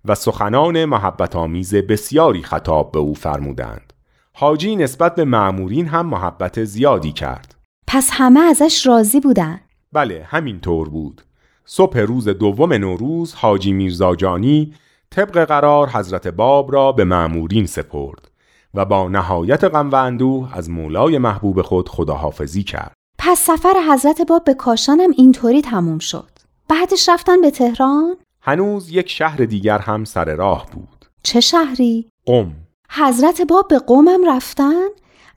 و 0.05 0.15
سخنان 0.15 0.85
محبت 0.85 1.37
آمیز 1.37 1.75
بسیاری 1.75 2.43
خطاب 2.43 2.93
به 2.93 2.99
او 2.99 3.15
فرمودند. 3.15 3.93
حاجی 4.33 4.77
نسبت 4.77 5.15
به 5.15 5.25
معمورین 5.25 5.87
هم 5.87 6.07
محبت 6.07 6.65
زیادی 6.65 7.13
کرد. 7.13 7.55
پس 7.87 8.11
همه 8.13 8.41
ازش 8.41 8.87
راضی 8.87 9.21
بودن 9.21 9.61
بله 9.93 10.27
همین 10.29 10.61
طور 10.61 10.89
بود 10.89 11.23
صبح 11.72 11.98
روز 11.98 12.28
دوم 12.28 12.72
نوروز 12.72 13.35
حاجی 13.35 13.72
میرزا 13.72 14.14
جانی 14.14 14.74
طبق 15.11 15.44
قرار 15.44 15.88
حضرت 15.88 16.28
باب 16.28 16.72
را 16.72 16.92
به 16.92 17.04
معمورین 17.04 17.66
سپرد 17.66 18.30
و 18.74 18.85
با 18.85 19.09
نهایت 19.09 19.64
غم 19.64 19.90
و 19.90 19.94
اندوه 19.94 20.56
از 20.56 20.70
مولای 20.70 21.18
محبوب 21.18 21.62
خود 21.62 21.88
خداحافظی 21.88 22.62
کرد. 22.62 22.92
پس 23.18 23.38
سفر 23.38 23.72
حضرت 23.90 24.22
باب 24.22 24.44
به 24.44 24.54
کاشانم 24.54 25.11
اینطوری 25.16 25.62
تموم 25.62 25.98
شد. 25.98 26.30
بعدش 26.68 27.09
رفتن 27.09 27.40
به 27.40 27.50
تهران؟ 27.50 28.16
هنوز 28.42 28.90
یک 28.90 29.11
شهر 29.11 29.44
دیگر 29.44 29.78
هم 29.78 30.04
سر 30.04 30.35
راه 30.35 30.66
بود. 30.72 31.06
چه 31.22 31.40
شهری؟ 31.40 32.06
قم. 32.26 32.52
حضرت 32.90 33.42
باب 33.42 33.68
به 33.68 33.78
قومم 33.78 34.37
رفتن؟ 34.37 34.88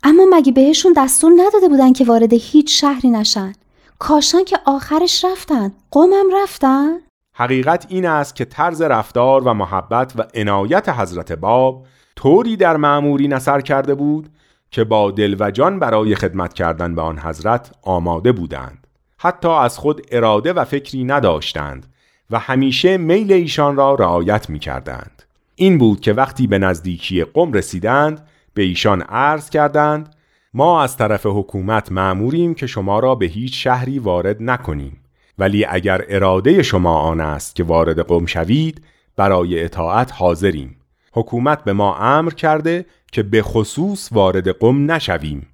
اما 0.04 0.26
مگه 0.32 0.52
بهشون 0.52 0.94
دستور 0.98 1.32
نداده 1.38 1.70
بودن 1.70 1.94
که 1.94 2.06
وارد 2.06 2.34
هیچ 2.34 2.82
شهری 2.82 3.10
نشن؟ 3.10 3.54
کاشان 4.00 4.46
که 4.46 4.58
آخرش 4.66 5.26
رفتن 5.26 5.72
قومم 5.92 6.26
رفتن 6.44 6.98
حقیقت 7.36 7.86
این 7.90 8.06
است 8.06 8.36
که 8.36 8.46
طرز 8.46 8.82
رفتار 8.82 9.44
و 9.44 9.54
محبت 9.54 10.14
و 10.16 10.24
عنایت 10.34 10.90
حضرت 10.90 11.32
باب 11.32 11.86
طوری 12.16 12.56
در 12.56 12.78
معموری 12.78 13.28
نصر 13.28 13.62
کرده 13.62 13.96
بود 13.96 14.30
که 14.72 14.84
با 14.84 15.12
دل 15.12 15.36
و 15.40 15.52
جان 15.52 15.80
برای 15.80 16.16
خدمت 16.16 16.54
کردن 16.54 16.96
به 16.96 17.02
آن 17.02 17.20
حضرت 17.20 17.72
آماده 17.82 18.32
بودند 18.32 18.88
حتی 19.18 19.50
از 19.50 19.78
خود 19.78 20.02
اراده 20.12 20.54
و 20.54 20.64
فکری 20.64 21.04
نداشتند 21.04 21.86
و 22.32 22.40
همیشه 22.40 22.98
میل 22.98 23.32
ایشان 23.32 23.76
را 23.76 23.96
رعایت 23.96 24.50
می 24.50 24.60
کردند. 24.60 25.24
این 25.56 25.78
بود 25.78 26.00
که 26.00 26.14
وقتی 26.14 26.48
به 26.48 26.58
نزدیکی 26.58 27.24
قم 27.24 27.54
رسیدند 27.54 28.28
به 28.54 28.64
ایشان 28.64 29.02
عرض 29.02 29.50
کردند 29.50 30.16
ما 30.54 30.84
از 30.84 30.98
طرف 30.98 31.26
حکومت 31.26 31.92
معموریم 31.92 32.54
که 32.54 32.68
شما 32.68 33.00
را 33.00 33.16
به 33.16 33.26
هیچ 33.26 33.64
شهری 33.64 34.00
وارد 34.00 34.38
نکنیم. 34.40 35.00
ولی 35.38 35.66
اگر 35.66 36.06
اراده 36.10 36.64
شما 36.64 37.00
آن 37.00 37.20
است 37.20 37.56
که 37.56 37.64
وارد 37.64 38.00
قم 38.00 38.26
شوید 38.26 38.86
برای 39.16 39.64
اطاعت 39.64 40.12
حاضریم. 40.14 40.78
حکومت 41.14 41.64
به 41.64 41.74
ما 41.74 41.98
امر 41.98 42.32
کرده 42.32 42.86
که 43.12 43.24
به 43.24 43.42
خصوص 43.42 44.10
وارد 44.12 44.48
قم 44.48 44.92
نشویم. 44.92 45.48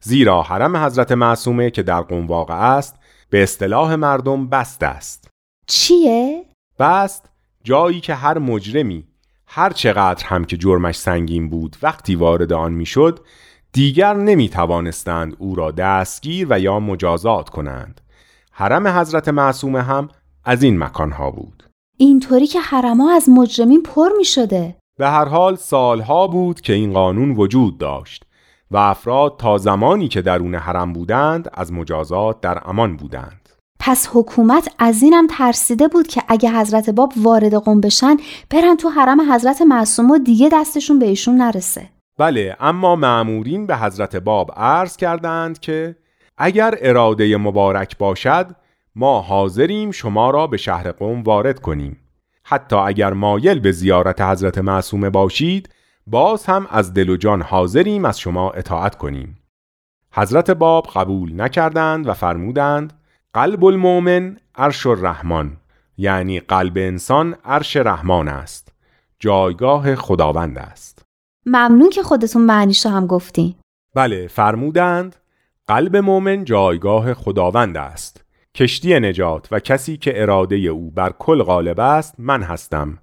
زیرا 0.00 0.42
حرم 0.42 0.76
حضرت 0.76 1.12
معصومه 1.12 1.70
که 1.70 1.82
در 1.82 2.00
قم 2.00 2.26
واقع 2.26 2.54
است 2.54 2.96
به 3.30 3.42
اصطلاح 3.42 3.94
مردم 3.94 4.48
بست 4.48 4.82
است. 4.82 5.30
چیه؟ 5.66 6.44
بست 6.78 7.30
جایی 7.64 8.00
که 8.00 8.14
هر 8.14 8.38
مجرمی 8.38 9.04
هر 9.46 9.70
چقدر 9.70 10.24
هم 10.26 10.44
که 10.44 10.56
جرمش 10.56 10.96
سنگین 10.96 11.50
بود 11.50 11.76
وقتی 11.82 12.14
وارد 12.14 12.52
آن 12.52 12.72
می‌شد 12.72 13.20
دیگر 13.76 14.14
نمی 14.14 14.48
توانستند 14.48 15.36
او 15.38 15.54
را 15.54 15.70
دستگیر 15.70 16.46
و 16.50 16.60
یا 16.60 16.80
مجازات 16.80 17.48
کنند. 17.48 18.00
حرم 18.52 18.86
حضرت 18.86 19.28
معصومه 19.28 19.82
هم 19.82 20.08
از 20.44 20.62
این 20.62 20.78
مکانها 20.78 21.30
بود. 21.30 21.62
اینطوری 21.96 22.46
که 22.46 22.60
حرما 22.60 23.12
از 23.12 23.28
مجرمین 23.28 23.82
پر 23.82 24.08
می 24.16 24.24
شده 24.24 24.76
به 24.98 25.08
هر 25.08 25.24
حال 25.24 25.56
سالها 25.56 26.26
بود 26.26 26.60
که 26.60 26.72
این 26.72 26.92
قانون 26.92 27.30
وجود 27.30 27.78
داشت 27.78 28.24
و 28.70 28.76
افراد 28.76 29.36
تا 29.38 29.58
زمانی 29.58 30.08
که 30.08 30.22
درون 30.22 30.54
حرم 30.54 30.92
بودند 30.92 31.50
از 31.54 31.72
مجازات 31.72 32.40
در 32.40 32.62
امان 32.64 32.96
بودند. 32.96 33.48
پس 33.80 34.08
حکومت 34.12 34.74
از 34.78 35.02
اینم 35.02 35.26
ترسیده 35.26 35.88
بود 35.88 36.06
که 36.06 36.22
اگه 36.28 36.50
حضرت 36.50 36.90
باب 36.90 37.12
وارد 37.16 37.54
قم 37.54 37.80
بشن 37.80 38.16
برن 38.50 38.76
تو 38.76 38.88
حرم 38.88 39.32
حضرت 39.32 39.62
معصوم 39.62 40.10
و 40.10 40.18
دیگه 40.18 40.48
دستشون 40.52 40.98
به 40.98 41.06
ایشون 41.06 41.36
نرسه. 41.36 41.95
بله 42.18 42.56
اما 42.60 42.96
معمورین 42.96 43.66
به 43.66 43.76
حضرت 43.76 44.16
باب 44.16 44.50
عرض 44.56 44.96
کردند 44.96 45.60
که 45.60 45.96
اگر 46.36 46.74
اراده 46.80 47.36
مبارک 47.36 47.98
باشد 47.98 48.46
ما 48.94 49.20
حاضریم 49.20 49.90
شما 49.90 50.30
را 50.30 50.46
به 50.46 50.56
شهر 50.56 50.92
قوم 50.92 51.22
وارد 51.22 51.60
کنیم. 51.60 52.00
حتی 52.44 52.76
اگر 52.76 53.12
مایل 53.12 53.58
به 53.58 53.72
زیارت 53.72 54.20
حضرت 54.20 54.58
معصومه 54.58 55.10
باشید 55.10 55.68
باز 56.06 56.46
هم 56.46 56.66
از 56.70 56.94
دل 56.94 57.08
و 57.08 57.16
جان 57.16 57.42
حاضریم 57.42 58.04
از 58.04 58.20
شما 58.20 58.50
اطاعت 58.50 58.94
کنیم. 58.94 59.38
حضرت 60.12 60.50
باب 60.50 60.86
قبول 60.94 61.40
نکردند 61.40 62.08
و 62.08 62.14
فرمودند 62.14 62.92
قلب 63.34 63.64
المؤمن 63.64 64.36
عرش 64.54 64.86
الرحمن 64.86 65.56
یعنی 65.96 66.40
قلب 66.40 66.76
انسان 66.76 67.36
عرش 67.44 67.76
رحمان 67.76 68.28
است. 68.28 68.72
جایگاه 69.18 69.94
خداوند 69.94 70.58
است. 70.58 70.95
ممنون 71.46 71.90
که 71.90 72.02
خودتون 72.02 72.42
معنیش 72.42 72.86
رو 72.86 72.92
هم 72.92 73.06
گفتین. 73.06 73.54
بله 73.94 74.26
فرمودند 74.26 75.16
قلب 75.66 75.96
مؤمن 75.96 76.44
جایگاه 76.44 77.14
خداوند 77.14 77.76
است. 77.76 78.24
کشتی 78.54 79.00
نجات 79.00 79.48
و 79.50 79.60
کسی 79.60 79.96
که 79.96 80.22
اراده 80.22 80.56
او 80.56 80.90
بر 80.90 81.12
کل 81.18 81.42
غالب 81.42 81.80
است 81.80 82.14
من 82.18 82.42
هستم 82.42 82.98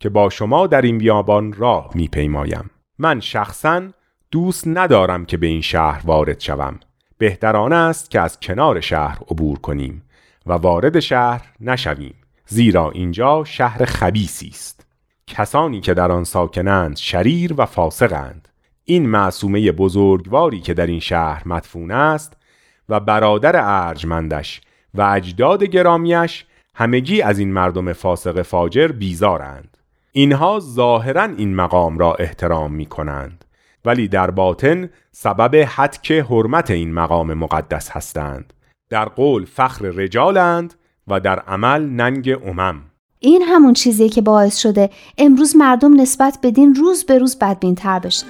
که 0.00 0.08
با 0.08 0.30
شما 0.30 0.66
در 0.66 0.82
این 0.82 0.98
بیابان 0.98 1.52
راه 1.52 1.90
میپیمایم. 1.94 2.70
من 2.98 3.20
شخصا 3.20 3.82
دوست 4.30 4.64
ندارم 4.66 5.24
که 5.24 5.36
به 5.36 5.46
این 5.46 5.60
شهر 5.60 6.02
وارد 6.04 6.40
شوم. 6.40 6.80
بهتران 7.18 7.72
است 7.72 8.10
که 8.10 8.20
از 8.20 8.40
کنار 8.40 8.80
شهر 8.80 9.18
عبور 9.30 9.58
کنیم 9.58 10.02
و 10.46 10.52
وارد 10.52 11.00
شهر 11.00 11.52
نشویم 11.60 12.14
زیرا 12.46 12.90
اینجا 12.90 13.44
شهر 13.44 13.84
خبیسی 13.84 14.48
است. 14.48 14.77
کسانی 15.28 15.80
که 15.80 15.94
در 15.94 16.12
آن 16.12 16.24
ساکنند 16.24 16.96
شریر 16.96 17.54
و 17.56 17.66
فاسقند. 17.66 18.48
این 18.84 19.08
معصومه 19.08 19.72
بزرگواری 19.72 20.60
که 20.60 20.74
در 20.74 20.86
این 20.86 21.00
شهر 21.00 21.42
مدفون 21.46 21.90
است 21.90 22.36
و 22.88 23.00
برادر 23.00 23.52
ارجمندش 23.56 24.60
و 24.94 25.02
اجداد 25.02 25.64
گرامیش 25.64 26.44
همگی 26.74 27.22
از 27.22 27.38
این 27.38 27.52
مردم 27.52 27.92
فاسق 27.92 28.42
فاجر 28.42 28.88
بیزارند. 28.88 29.76
اینها 30.12 30.60
ظاهرا 30.60 31.24
این 31.24 31.54
مقام 31.54 31.98
را 31.98 32.14
احترام 32.14 32.74
می 32.74 32.86
کنند 32.86 33.44
ولی 33.84 34.08
در 34.08 34.30
باطن 34.30 34.90
سبب 35.12 35.56
حدک 35.56 36.12
حرمت 36.12 36.70
این 36.70 36.92
مقام 36.92 37.34
مقدس 37.34 37.90
هستند. 37.90 38.52
در 38.90 39.04
قول 39.04 39.44
فخر 39.44 39.84
رجالند 39.84 40.74
و 41.08 41.20
در 41.20 41.38
عمل 41.38 41.82
ننگ 41.82 42.36
امم. 42.46 42.82
این 43.20 43.42
همون 43.42 43.74
چیزیه 43.74 44.08
که 44.08 44.20
باعث 44.20 44.56
شده 44.56 44.90
امروز 45.18 45.56
مردم 45.56 46.00
نسبت 46.00 46.38
به 46.40 46.50
دین 46.50 46.74
روز 46.74 47.04
به 47.04 47.18
روز 47.18 47.38
بدبینتر 47.38 47.98
بشن 47.98 48.26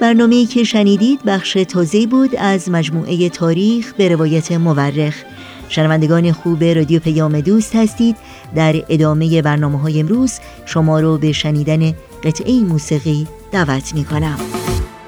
برنامه 0.00 0.46
که 0.46 0.64
شنیدید 0.64 1.20
بخش 1.26 1.52
تازه 1.52 2.06
بود 2.06 2.36
از 2.36 2.70
مجموعه 2.70 3.28
تاریخ 3.28 3.94
به 3.94 4.08
روایت 4.08 4.52
مورخ. 4.52 5.14
شنوندگان 5.68 6.32
خوب 6.32 6.64
رادیو 6.64 7.00
پیام 7.00 7.40
دوست 7.40 7.76
هستید. 7.76 8.16
در 8.54 8.74
ادامه 8.88 9.42
برنامه 9.42 9.78
های 9.80 10.00
امروز 10.00 10.32
شما 10.66 11.00
رو 11.00 11.18
به 11.18 11.32
شنیدن 11.32 11.92
قطعه 12.24 12.60
موسیقی 12.60 13.26
دعوت 13.52 13.94
می 13.94 14.04
کنم 14.04 14.38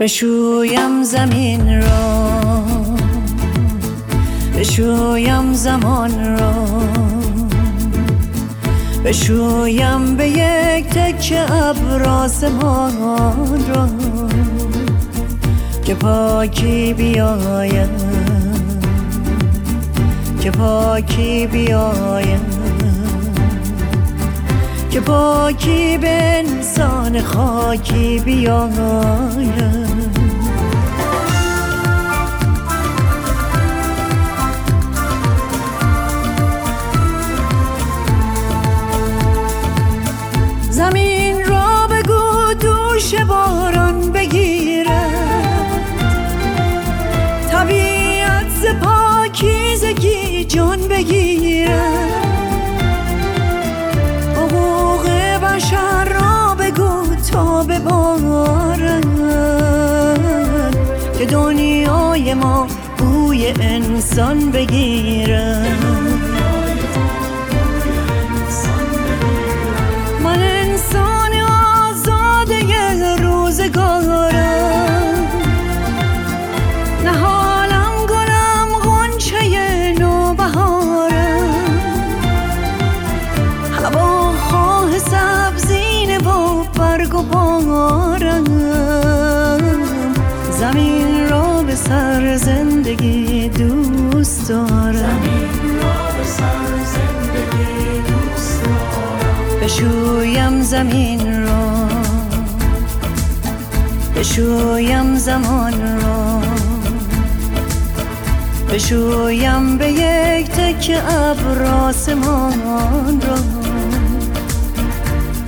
بشویم 0.01 1.03
زمین 1.05 1.83
را. 1.83 2.41
بشویم 4.59 5.53
زمان 5.53 6.39
را. 6.39 6.53
بشویم 9.05 10.17
به 10.17 10.29
یک 10.29 10.87
تک 10.87 11.33
ابراز 11.51 12.45
ما 12.45 12.91
را. 13.69 13.89
که 15.85 15.95
پاکی 15.95 16.95
بیاید. 16.95 18.10
که 20.41 20.51
پاکی 20.51 21.47
بیاید 21.47 22.41
که 24.91 25.01
پاکی 25.01 25.99
به 25.99 26.09
انسان 26.39 27.21
خاکی 27.21 28.19
بیاید 28.19 28.71
زمین 40.71 41.49
را 41.49 41.87
بگو 41.87 42.55
دوش 42.61 43.15
باران 43.15 43.50
انسان 64.11 64.51
بگیرد 64.51 65.60
زمین 100.71 101.43
را 101.43 101.89
بشویم 104.17 105.17
زمان 105.17 106.03
را 106.03 106.41
بشویم 108.73 109.79
به 109.79 109.93
یک 109.93 110.51
تک 110.51 111.03
ابر 111.09 111.63
آسمان 111.63 113.21
را 113.21 113.39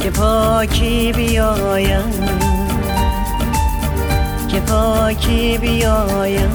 که 0.00 0.10
پاکی 0.10 1.12
بیاید 1.12 2.14
که 4.48 4.60
پاکی 4.60 5.58
بیاید 5.58 6.50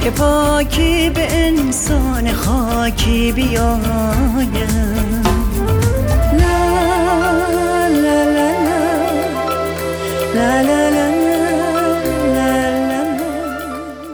که 0.00 0.10
پاکی 0.10 1.10
به 1.10 1.46
انسان 1.46 2.32
خاکی 2.32 3.32
بیاید 3.32 5.27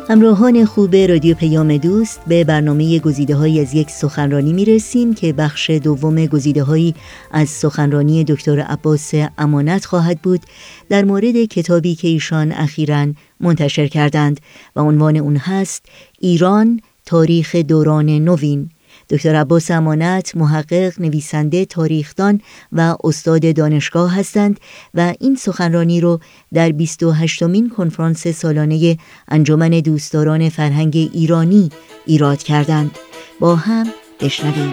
همراهان 0.09 0.65
خوب 0.65 0.97
رادیو 0.97 1.35
پیام 1.35 1.77
دوست 1.77 2.21
به 2.27 2.45
برنامه 2.45 2.99
گزیده 2.99 3.37
های 3.37 3.61
از 3.61 3.75
یک 3.75 3.91
سخنرانی 3.91 4.53
می 4.53 4.65
رسیم 4.65 5.15
که 5.15 5.33
بخش 5.33 5.71
دوم 5.71 6.27
گزیده 6.27 6.63
هایی 6.63 6.95
از 7.31 7.49
سخنرانی 7.49 8.25
دکتر 8.25 8.61
عباس 8.61 9.13
امانت 9.39 9.85
خواهد 9.85 10.19
بود 10.23 10.41
در 10.89 11.05
مورد 11.05 11.45
کتابی 11.45 11.95
که 11.95 12.09
ایشان 12.09 12.53
اخیرا 12.53 13.07
منتشر 13.41 13.87
کردند 13.87 14.41
و 14.77 14.81
عنوان 14.81 15.17
اون 15.17 15.37
هست 15.37 15.87
ایران 16.21 16.81
تاریخ 17.07 17.57
دوران 17.57 18.11
نوین. 18.11 18.71
دکتر 19.11 19.35
عباس 19.37 19.71
امانت 19.71 20.37
محقق، 20.37 21.01
نویسنده، 21.01 21.65
تاریخدان 21.65 22.41
و 22.73 22.97
استاد 23.05 23.55
دانشگاه 23.57 24.19
هستند 24.19 24.61
و 24.95 25.15
این 25.21 25.37
سخنرانی 25.37 26.01
رو 26.01 26.21
در 26.53 26.71
28مین 26.71 27.77
کنفرانس 27.77 28.27
سالانه 28.27 28.99
انجمن 29.29 29.71
دوستداران 29.71 30.49
فرهنگ 30.49 31.11
ایرانی 31.13 31.71
ایراد 32.07 32.43
کردند. 32.43 32.91
با 33.41 33.57
هم 33.57 33.87
بشنویم. 34.21 34.73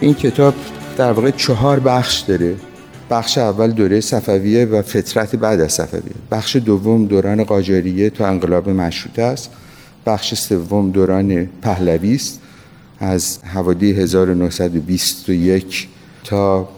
این 0.00 0.14
کتاب 0.14 0.54
در 0.96 1.12
واقع 1.12 1.30
چهار 1.30 1.80
بخش 1.80 2.20
داره 2.20 2.56
بخش 3.10 3.38
اول 3.38 3.70
دوره 3.70 4.00
صفویه 4.00 4.64
و 4.64 4.82
فطرت 4.82 5.36
بعد 5.36 5.60
از 5.60 5.72
صفویه. 5.72 6.14
بخش 6.30 6.56
دوم 6.56 7.06
دوران 7.06 7.44
قاجاریه 7.44 8.10
تا 8.10 8.26
انقلاب 8.26 8.68
مشروطه 8.68 9.22
است. 9.22 9.50
بخش 10.06 10.34
سوم 10.34 10.90
دوران 10.90 11.46
پهلوی 11.62 12.14
است. 12.14 12.40
از 13.00 13.38
حوادی 13.44 13.92
1921 13.92 15.88
تا 16.24 16.68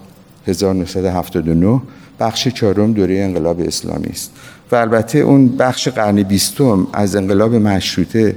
1979 0.47 1.81
بخش 2.21 2.49
چهارم 2.49 2.93
دوره 2.93 3.19
انقلاب 3.19 3.61
اسلامی 3.61 4.07
است. 4.07 4.31
و 4.73 4.77
البته 4.77 5.19
اون 5.19 5.49
بخش 5.49 5.89
قرن 5.89 6.23
بیستم 6.23 6.87
از 6.93 7.17
انقلاب 7.17 7.55
مشروطه 7.55 8.37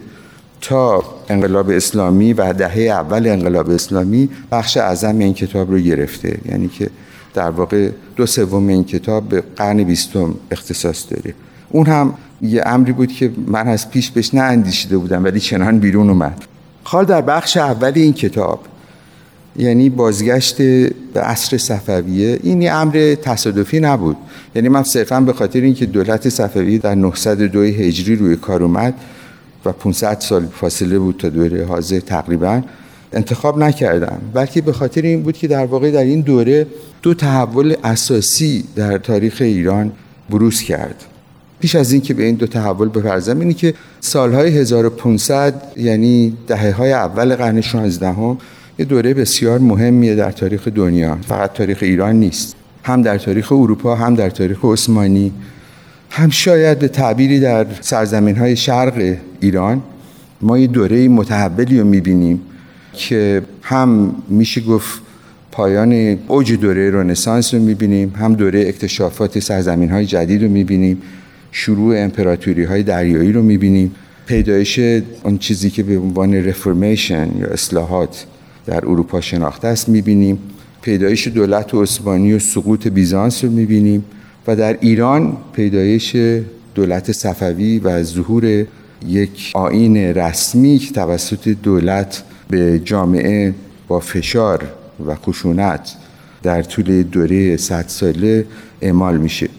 تا 0.63 1.03
انقلاب 1.29 1.69
اسلامی 1.69 2.33
و 2.33 2.53
دهه 2.53 2.81
اول 2.81 3.27
انقلاب 3.27 3.69
اسلامی 3.69 4.29
بخش 4.51 4.77
اعظم 4.77 5.19
این 5.19 5.33
کتاب 5.33 5.71
رو 5.71 5.79
گرفته. 5.79 6.37
یعنی 6.45 6.67
که 6.67 6.89
در 7.33 7.49
واقع 7.49 7.89
دو 8.15 8.25
سوم 8.25 8.67
این 8.67 8.83
کتاب 8.83 9.29
به 9.29 9.43
قرن 9.55 9.83
بیستم 9.83 10.35
اختصاص 10.51 11.05
داره. 11.09 11.35
اون 11.69 11.85
هم 11.85 12.13
یه 12.41 12.63
امری 12.65 12.91
بود 12.91 13.11
که 13.11 13.31
من 13.47 13.67
از 13.67 13.89
پیش 13.89 14.11
بهش 14.11 14.33
نه 14.33 14.41
اندیشیده 14.41 14.97
بودم 14.97 15.23
ولی 15.23 15.39
چنان 15.39 15.79
بیرون 15.79 16.09
اومد. 16.09 16.43
حال 16.83 17.05
در 17.05 17.21
بخش 17.21 17.57
اول 17.57 17.91
این 17.95 18.13
کتاب 18.13 18.59
یعنی 19.55 19.89
بازگشت 19.89 20.57
به 21.13 21.21
عصر 21.21 21.57
صفویه 21.57 22.39
این 22.43 22.61
یه 22.61 22.71
امر 22.71 23.15
تصادفی 23.21 23.79
نبود. 23.79 24.17
یعنی 24.55 24.69
من 24.69 24.83
صرفا 24.83 25.19
به 25.19 25.33
خاطر 25.33 25.61
اینکه 25.61 25.85
دولت 25.85 26.29
صفوی 26.29 26.77
در 26.77 26.95
902 26.95 27.59
هجری 27.59 28.15
روی 28.15 28.35
کار 28.35 28.63
اومد 28.63 28.93
و 29.65 29.71
500 29.71 30.19
سال 30.19 30.45
فاصله 30.45 30.99
بود 30.99 31.17
تا 31.17 31.29
دوره 31.29 31.65
حاضر 31.65 31.99
تقریبا 31.99 32.61
انتخاب 33.13 33.57
نکردم. 33.57 34.21
بلکه 34.33 34.61
به 34.61 34.73
خاطر 34.73 35.01
این 35.01 35.23
بود 35.23 35.37
که 35.37 35.47
در 35.47 35.65
واقع 35.65 35.91
در 35.91 36.03
این 36.03 36.21
دوره 36.21 36.67
دو 37.01 37.13
تحول 37.13 37.75
اساسی 37.83 38.63
در 38.75 38.97
تاریخ 38.97 39.37
ایران 39.39 39.91
بروز 40.29 40.61
کرد. 40.61 41.05
پیش 41.59 41.75
از 41.75 41.91
اینکه 41.91 42.13
به 42.13 42.23
این 42.23 42.35
دو 42.35 42.47
تحول 42.47 42.89
بپردازم 42.89 43.39
اینه 43.39 43.53
که 43.53 43.73
سالهای 43.99 44.57
1500 44.57 45.61
یعنی 45.77 46.37
دهه 46.47 46.71
های 46.71 46.93
اول 46.93 47.35
قرن 47.35 47.61
16 47.61 48.07
هم 48.07 48.37
یه 48.79 48.85
دوره 48.85 49.13
بسیار 49.13 49.59
مهمیه 49.59 50.15
در 50.15 50.31
تاریخ 50.31 50.67
دنیا. 50.67 51.17
فقط 51.27 51.53
تاریخ 51.53 51.77
ایران 51.81 52.15
نیست. 52.15 52.55
هم 52.83 53.01
در 53.01 53.17
تاریخ 53.17 53.51
اروپا 53.51 53.95
هم 53.95 54.15
در 54.15 54.29
تاریخ 54.29 54.57
عثمانی. 54.63 55.31
هم 56.09 56.29
شاید 56.29 56.79
به 56.79 56.87
تعبیری 56.87 57.39
در 57.39 57.65
سرزمین 57.81 58.35
های 58.35 58.55
شرق 58.55 59.17
ایران 59.43 59.81
ما 60.41 60.59
یه 60.59 60.67
دوره 60.67 61.07
متحولی 61.07 61.79
رو 61.79 61.85
می‌بینیم 61.87 62.41
که 62.93 63.41
هم 63.61 64.15
میشه 64.29 64.61
گفت 64.61 65.01
پایان 65.51 66.17
اوج 66.27 66.53
دوره 66.53 66.91
رنسانس 66.91 67.53
رو 67.53 67.61
می‌بینیم 67.61 68.13
هم 68.17 68.33
دوره 68.33 68.59
اکتشافات 68.67 69.39
سرزمین 69.39 69.89
های 69.89 70.05
جدید 70.05 70.43
رو 70.43 70.49
می‌بینیم 70.49 71.01
شروع 71.51 71.97
امپراتوری 71.97 72.63
های 72.63 72.83
دریایی 72.83 73.31
رو 73.31 73.41
می‌بینیم. 73.43 73.91
پیدایش 74.25 74.79
اون 75.23 75.37
چیزی 75.37 75.69
که 75.69 75.83
به 75.83 75.97
عنوان 75.97 76.33
رفرمیشن 76.33 77.29
یا 77.39 77.47
اصلاحات 77.47 78.25
در 78.65 78.85
اروپا 78.85 79.21
شناخته 79.21 79.67
است 79.67 79.89
می‌بینیم. 79.89 80.37
پیدایش 80.81 81.27
دولت 81.27 81.73
عثمانی 81.73 82.33
و 82.33 82.39
سقوط 82.39 82.87
بیزانس 82.87 83.43
رو 83.43 83.51
می‌بینیم 83.51 84.03
و 84.47 84.55
در 84.55 84.77
ایران 84.81 85.37
پیدایش 85.53 86.15
دولت 86.75 87.11
صفوی 87.11 87.79
و 87.79 88.03
ظهور 88.03 88.65
یک 89.07 89.51
آین 89.55 89.97
رسمی 89.97 90.77
که 90.77 90.93
توسط 90.93 91.47
دولت 91.47 92.23
به 92.49 92.79
جامعه 92.79 93.53
با 93.87 93.99
فشار 93.99 94.63
و 95.07 95.15
خشونت 95.15 95.95
در 96.43 96.63
طول 96.63 97.03
دوره 97.03 97.57
صد 97.57 97.85
ساله 97.87 98.45
اعمال 98.81 99.17
میشه. 99.17 99.49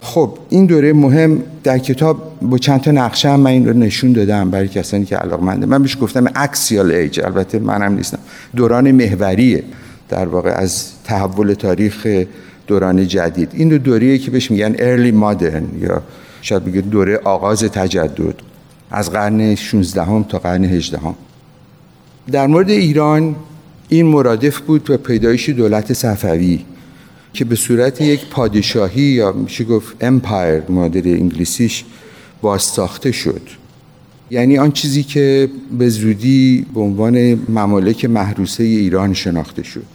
خب 0.00 0.38
این 0.48 0.66
دوره 0.66 0.92
مهم 0.92 1.42
در 1.64 1.78
کتاب 1.78 2.38
با 2.42 2.58
چند 2.58 2.80
تا 2.80 2.90
نقشه 2.90 3.28
هم 3.28 3.40
من 3.40 3.50
این 3.50 3.66
رو 3.66 3.72
نشون 3.72 4.12
دادم 4.12 4.50
برای 4.50 4.68
کسانی 4.68 5.04
که 5.04 5.16
علاقمنده. 5.16 5.66
من 5.66 5.82
بهش 5.82 5.96
گفتم 6.00 6.24
اکسیال 6.34 6.90
ایج 6.90 7.20
البته 7.20 7.58
منم 7.58 7.92
نیستم. 7.92 8.18
دوران 8.56 8.92
محوریه 8.92 9.64
در 10.08 10.26
واقع 10.26 10.50
از 10.50 10.86
تحول 11.04 11.54
تاریخ 11.54 12.06
دوران 12.66 13.08
جدید. 13.08 13.50
این 13.52 13.68
دو 13.68 13.78
دوریه 13.78 14.18
که 14.18 14.30
بهش 14.30 14.50
میگن 14.50 14.74
early 14.74 15.14
modern 15.14 15.82
یا 15.82 16.02
شاید 16.42 16.64
بگید 16.64 16.90
دوره 16.90 17.20
آغاز 17.24 17.64
تجدد. 17.64 18.51
از 18.92 19.10
قرن 19.10 19.54
16 19.54 20.02
هم 20.02 20.22
تا 20.22 20.38
قرن 20.38 20.64
18 20.64 20.98
هم. 20.98 21.14
در 22.32 22.46
مورد 22.46 22.70
ایران 22.70 23.36
این 23.88 24.06
مرادف 24.06 24.60
بود 24.60 24.90
و 24.90 24.96
پیدایش 24.96 25.48
دولت 25.48 25.92
صفوی 25.92 26.64
که 27.32 27.44
به 27.44 27.56
صورت 27.56 28.00
یک 28.00 28.26
پادشاهی 28.26 29.02
یا 29.02 29.32
میشه 29.32 29.64
گفت 29.64 29.96
امپایر 30.00 30.62
مادر 30.68 31.02
انگلیسیش 31.04 31.84
بازساخته 32.42 33.12
شد 33.12 33.42
یعنی 34.30 34.58
آن 34.58 34.72
چیزی 34.72 35.02
که 35.02 35.48
به 35.78 35.88
زودی 35.88 36.66
به 36.74 36.80
عنوان 36.80 37.16
ممالک 37.48 38.04
محروسه 38.04 38.64
ایران 38.64 39.14
شناخته 39.14 39.62
شد 39.62 39.86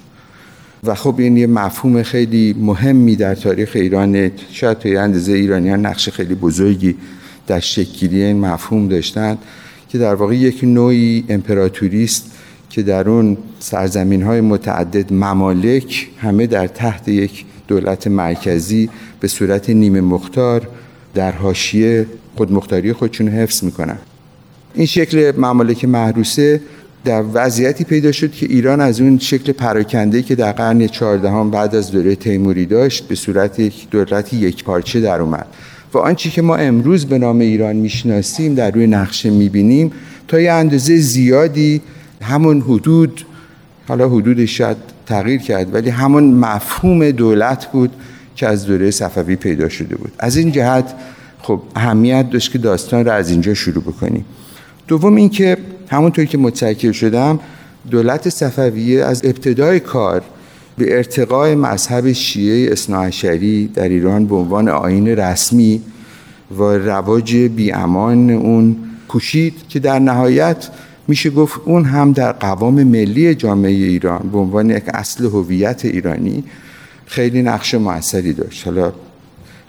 و 0.84 0.96
خب 0.96 1.16
این 1.18 1.38
یه 1.38 1.48
مفهوم 1.48 2.04
خیلی 2.04 2.56
مهمی 2.60 3.16
در 3.16 3.36
تاریخ 3.36 3.72
ایران 3.76 4.32
شاید 4.52 4.80
تا 4.80 5.02
اندازه 5.02 5.32
ایرانیان 5.32 5.86
نقش 5.86 6.10
خیلی 6.10 6.36
بزرگی 6.36 6.96
در 7.48 7.60
شکلی 7.60 8.24
این 8.24 8.40
مفهوم 8.40 8.88
داشتند 8.88 9.38
که 9.90 9.98
در 9.98 10.16
واقع 10.16 10.36
یک 10.36 10.64
نوعی 10.64 11.26
امپراتوری 11.30 12.04
است 12.04 12.32
که 12.70 12.84
در 12.84 13.10
اون 13.10 13.38
سرزمین 13.60 14.24
های 14.24 14.42
متعدد 14.42 15.14
ممالک 15.14 16.08
همه 16.18 16.48
در 16.48 16.68
تحت 16.68 17.08
یک 17.08 17.46
دولت 17.68 18.08
مرکزی 18.08 18.90
به 19.20 19.28
صورت 19.28 19.70
نیمه 19.70 20.02
مختار 20.02 20.68
در 21.14 21.32
حاشیه 21.32 22.06
خودمختاری 22.36 22.94
خودشون 22.94 23.28
حفظ 23.28 23.64
می‌کنن. 23.64 23.98
این 24.74 24.86
شکل 24.86 25.32
ممالک 25.38 25.86
محروسه 25.86 26.62
در 27.06 27.24
وضعیتی 27.34 27.84
پیدا 27.84 28.12
شد 28.12 28.32
که 28.32 28.46
ایران 28.46 28.82
از 28.82 29.02
اون 29.02 29.20
شکل 29.20 29.52
پراکنده 29.52 30.22
که 30.22 30.36
در 30.36 30.52
قرن 30.52 30.88
چهاردهم 30.88 31.52
بعد 31.52 31.76
از 31.76 31.92
دوره 31.92 32.16
تیموری 32.16 32.66
داشت 32.66 33.08
به 33.08 33.16
صورت 33.16 33.60
یک 33.60 33.90
دولت 33.90 34.34
یک 34.34 34.64
پارچه 34.64 35.00
در 35.00 35.22
اومد. 35.22 35.48
و 35.94 35.98
آنچه 35.98 36.30
که 36.30 36.42
ما 36.42 36.56
امروز 36.56 37.06
به 37.06 37.18
نام 37.18 37.40
ایران 37.40 37.76
می‌شناسیم 37.76 38.56
در 38.56 38.72
روی 38.72 38.88
نقشه 38.88 39.30
می‌بینیم 39.30 39.92
تا 40.28 40.40
یه 40.40 40.52
اندازه 40.52 40.98
زیادی 40.98 41.82
همون 42.22 42.62
حدود 42.62 43.26
حالا 43.88 44.10
حدودش 44.10 44.58
شاید 44.58 44.78
تغییر 45.06 45.42
کرد 45.42 45.74
ولی 45.74 45.90
همون 45.90 46.24
مفهوم 46.24 47.12
دولت 47.12 47.72
بود 47.72 47.92
که 48.36 48.48
از 48.48 48.66
دوره 48.66 48.92
صفوی 48.92 49.36
پیدا 49.36 49.70
شده 49.70 49.96
بود. 49.96 50.12
از 50.20 50.38
این 50.38 50.52
جهت 50.52 50.94
خب 51.42 51.62
اهمیت 51.76 52.30
داشت 52.30 52.52
که 52.52 52.58
داستان 52.58 53.06
رو 53.06 53.12
از 53.12 53.30
اینجا 53.30 53.54
شروع 53.54 53.84
بکنیم. 53.84 54.26
دوم 54.88 55.16
اینکه 55.16 55.58
همونطور 55.90 56.26
که 56.26 56.38
متذکر 56.38 56.92
شدم 56.92 57.40
دولت 57.92 58.30
صفویه 58.30 59.06
از 59.06 59.26
ابتدای 59.26 59.80
کار 59.80 60.22
به 60.78 60.98
ارتقای 60.98 61.56
مذهب 61.56 62.12
شیعه 62.12 62.72
اصناعشری 62.72 63.68
در 63.68 63.90
ایران 63.90 64.26
به 64.26 64.36
عنوان 64.36 64.70
آین 64.70 65.08
رسمی 65.08 65.82
و 66.58 66.64
رواج 66.64 67.36
بیامان 67.36 68.30
اون 68.30 68.76
کوشید 69.08 69.54
که 69.70 69.80
در 69.80 70.00
نهایت 70.00 70.70
میشه 71.08 71.30
گفت 71.30 71.62
اون 71.66 71.86
هم 71.86 72.12
در 72.12 72.32
قوام 72.32 72.84
ملی 72.84 73.36
جامعه 73.36 73.72
ایران 73.72 74.30
به 74.32 74.38
عنوان 74.38 74.70
یک 74.70 74.84
اصل 74.94 75.26
هویت 75.26 75.86
ایرانی 75.86 76.44
خیلی 77.06 77.42
نقش 77.42 77.74
موثری 77.74 78.34
داشت. 78.34 78.66
حالا 78.66 78.94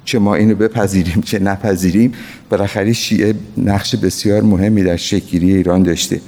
چه 0.05 0.19
ما 0.19 0.35
اینو 0.35 0.55
بپذیریم 0.55 1.21
چه 1.21 1.39
نپذیریم 1.39 2.13
بالاخره 2.51 2.93
شیعه 2.93 3.35
نقش 3.57 3.97
بسیار 3.97 4.43
مهمی 4.43 4.83
در 4.83 4.97
شکلی 4.97 5.57
ایران 5.57 5.83
داشته. 5.83 6.21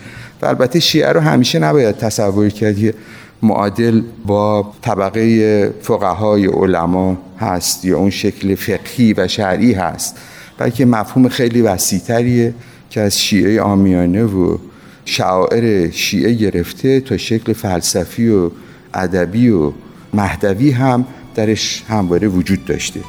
و 0.43 0.47
البته 0.47 0.81
شیعه 0.81 1.13
رو 1.13 1.21
همیشه 1.21 1.59
نباید 1.59 1.97
تصور 1.97 2.49
کرد 2.49 2.79
که 2.79 2.95
معادل 3.43 4.03
با 4.27 4.73
طبقه 4.83 5.75
فقهای 5.83 6.47
علما 6.47 7.17
هست 7.39 7.85
یا 7.85 7.99
اون 7.99 8.11
شکل 8.11 8.55
فقهی 8.55 9.13
و 9.13 9.29
شرعی 9.29 9.73
هست 9.73 10.19
بلکه 10.59 10.85
مفهوم 10.85 11.29
خیلی 11.29 11.63
وسیعتریه 11.63 12.55
که 12.91 13.01
از 13.01 13.21
شیعه 13.21 13.63
آمیانه 13.63 14.25
و 14.25 14.57
شعائر 15.05 15.91
شیعه 15.91 16.33
گرفته 16.33 17.01
تا 17.01 17.17
شکل 17.17 17.53
فلسفی 17.53 18.29
و 18.29 18.51
ادبی 18.95 19.51
و 19.51 19.73
مهدوی 20.15 20.71
هم 20.71 21.07
درش 21.35 21.83
همواره 21.89 22.29
وجود 22.29 22.65
داشته. 22.65 23.01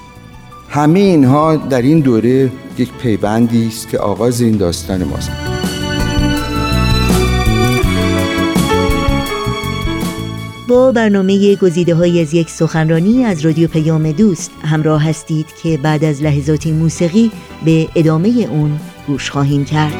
همه 0.70 1.00
اینها 1.00 1.56
در 1.56 1.82
این 1.82 2.00
دوره 2.00 2.52
یک 2.78 2.90
پیوندی 3.02 3.68
است 3.68 3.90
که 3.90 4.00
آغاز 4.00 4.42
این 4.42 4.58
داستان 4.58 5.04
ماست. 5.04 5.51
با 10.72 10.92
برنامه 10.92 11.56
گزیده 11.56 11.96
های 11.96 12.22
از 12.22 12.34
یک 12.34 12.50
سخنرانی 12.50 13.24
از 13.24 13.46
رادیو 13.46 13.68
پیام 13.68 14.12
دوست 14.12 14.52
همراه 14.64 15.04
هستید 15.04 15.46
که 15.64 15.78
بعد 15.78 16.04
از 16.04 16.22
لحظاتی 16.22 16.72
موسیقی 16.72 17.32
به 17.66 17.88
ادامه 17.96 18.30
اون 18.30 18.80
گوش 19.08 19.32
خواهیم 19.32 19.66
کرد. 19.66 19.94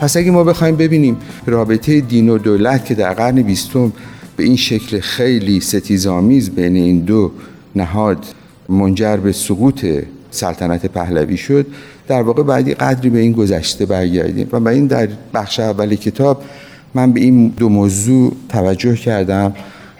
پس 0.00 0.16
اگه 0.16 0.30
ما 0.30 0.44
بخوایم 0.44 0.76
ببینیم 0.76 1.16
رابطه 1.46 2.00
دین 2.00 2.28
و 2.28 2.38
دولت 2.38 2.84
که 2.84 2.94
در 2.94 3.14
قرن 3.14 3.42
بیستم 3.42 3.92
به 4.36 4.44
این 4.44 4.56
شکل 4.56 5.00
خیلی 5.00 5.60
ستیزآمیز 5.60 6.50
بین 6.50 6.76
این 6.76 7.00
دو 7.00 7.32
نهاد 7.76 8.24
منجر 8.68 9.16
به 9.16 9.32
سقوط 9.32 9.86
سلطنت 10.30 10.86
پهلوی 10.86 11.36
شد. 11.36 11.66
در 12.08 12.22
واقع 12.22 12.42
بعدی 12.42 12.74
قدری 12.74 13.10
به 13.10 13.18
این 13.18 13.32
گذشته 13.32 13.86
برگردیم. 13.86 14.48
و 14.52 14.60
به 14.60 14.70
این 14.70 14.86
در 14.86 15.08
بخش 15.34 15.60
اول 15.60 15.94
کتاب 15.94 16.42
من 16.94 17.12
به 17.12 17.20
این 17.20 17.48
دو 17.48 17.68
موضوع 17.68 18.32
توجه 18.48 18.96
کردم. 18.96 19.54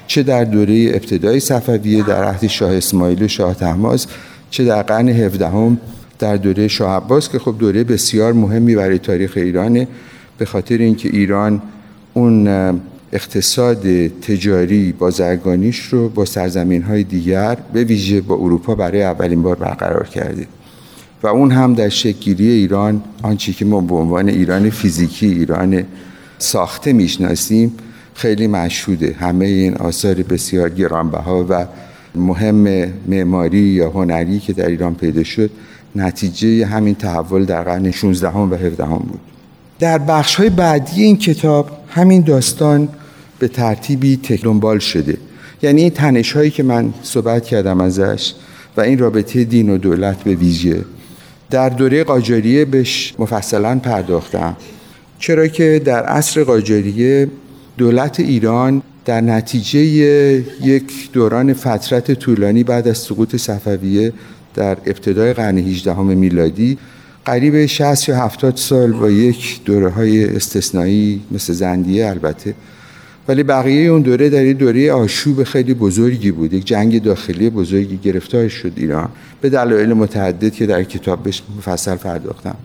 چه 0.07 0.23
در 0.23 0.45
دوره 0.45 0.91
ابتدای 0.95 1.41
صفویه 1.41 2.03
در 2.03 2.25
عهد 2.25 2.47
شاه 2.47 2.75
اسماعیل 2.75 3.23
و 3.23 3.29
شاه 3.29 3.55
تحماس 3.55 4.07
چه 4.51 4.65
در 4.65 4.83
قرن 4.83 5.09
هفدهم 5.09 5.79
در 6.19 6.37
دوره 6.37 6.69
شاه 6.69 6.97
عباس 6.97 7.29
که 7.29 7.39
خب 7.39 7.55
دوره 7.59 7.85
بسیار 7.85 8.33
مهمی 8.33 8.75
برای 8.75 8.99
تاریخ 8.99 9.33
ایرانه. 9.37 9.89
به 10.39 10.45
خاطر 10.45 10.79
اینکه 10.79 11.09
ایران 11.09 11.63
اون 12.15 12.49
اقتصاد 13.15 14.07
تجاری 14.07 14.93
بازرگانیش 14.93 15.81
رو 15.81 16.09
با 16.09 16.25
سرزمین 16.25 16.83
های 16.83 17.05
دیگر 17.05 17.57
به 17.73 17.85
ویژه 17.85 18.21
با 18.21 18.35
اروپا 18.35 18.75
برای 18.75 19.03
اولین 19.03 19.43
بار 19.43 19.57
برقرار 19.57 20.09
کرده 20.09 20.47
و 21.23 21.27
اون 21.27 21.53
هم 21.53 21.75
در 21.75 21.89
شکلگیری 21.89 22.51
ایران 22.51 23.03
آنچه 23.23 23.53
که 23.53 23.65
ما 23.65 23.81
به 23.81 23.95
عنوان 23.95 24.29
ایران 24.29 24.71
فیزیکی 24.71 25.27
ایران 25.27 25.85
ساخته 26.39 26.93
می‌شناسیم 26.93 27.73
خیلی 28.15 28.47
مشهوده. 28.47 29.17
همه 29.21 29.47
این 29.47 29.75
آثار 29.75 30.15
بسیار 30.15 30.69
گرانبها 30.69 31.47
و 31.49 31.67
مهم 32.15 32.93
معماری 33.09 33.59
یا 33.59 33.91
هنری 33.91 34.39
که 34.39 34.53
در 34.53 34.67
ایران 34.67 34.95
پیدا 34.95 35.25
شد 35.25 35.51
نتیجه 35.97 36.67
همین 36.67 36.95
تحول 36.95 37.45
در 37.45 37.63
قرن 37.63 37.91
16 37.91 38.29
و 38.29 38.55
17 38.55 38.85
بود. 38.85 39.21
در 39.79 39.99
بخش 39.99 40.35
های 40.35 40.51
بعدی 40.51 41.03
این 41.03 41.17
کتاب 41.17 41.71
همین 41.89 42.21
داستان 42.21 42.89
به 43.45 43.49
ترتیبی 43.49 44.17
تکلنبال 44.17 44.79
شده. 44.79 45.17
یعنی 45.63 45.83
این 45.83 45.91
تنش 45.91 46.33
هایی 46.33 46.51
که 46.51 46.63
من 46.63 46.95
صحبت 47.03 47.45
کردم 47.45 47.81
ازش 47.81 48.33
و 48.77 48.81
این 48.81 48.99
رابطه 48.99 49.45
دین 49.45 49.71
و 49.71 49.79
دولت 49.79 50.23
به 50.23 50.35
ویژه 50.35 50.85
در 51.51 51.69
دوره 51.69 52.05
قاجاریه 52.05 52.65
بهش 52.65 53.15
مفصلا 53.19 53.79
پرداختم. 53.79 54.57
چرا 55.19 55.47
که 55.47 55.83
در 55.85 56.05
عصر 56.05 56.45
قاجاریه 56.45 57.29
دولت 57.79 58.21
ایران 58.21 58.83
در 59.05 59.21
نتیجه 59.21 59.81
یک 59.81 61.13
دوران 61.13 61.55
فترت 61.55 62.13
طولانی 62.13 62.65
بعد 62.65 62.89
از 62.89 62.99
سقوط 62.99 63.37
صفویه 63.37 64.13
در 64.55 64.77
ابتدای 64.87 65.33
قرن 65.33 65.59
18 65.59 66.01
میلادی 66.01 66.79
قریب 67.25 67.67
60 67.67 68.09
یا 68.09 68.17
70 68.17 68.57
سال 68.57 68.93
با 68.93 69.11
یک 69.11 69.65
دوره 69.65 69.89
های 69.89 70.37
استثنایی 70.37 71.21
مثل 71.31 71.53
زندیه 71.53 72.07
البته 72.07 72.55
ولی 73.29 73.43
بقیه 73.43 73.91
اون 73.91 74.03
دوره 74.03 74.29
در 74.29 74.39
این 74.39 74.57
دوره 74.57 74.93
آشوب 74.93 75.45
خیلی 75.45 75.75
بزرگی 75.75 76.31
بود. 76.31 76.53
یک 76.53 76.65
جنگ 76.65 77.03
داخلی 77.03 77.51
بزرگی 77.51 77.97
گرفتار 77.97 78.49
شد 78.49 78.73
ایران. 78.77 79.09
به 79.41 79.49
دلایل 79.51 79.93
متعدد 79.93 80.53
که 80.53 80.67
در 80.67 80.85
کتاب 80.85 81.23
بهش 81.23 81.43
مفصل 81.59 81.97
پرداختم. 81.97 82.57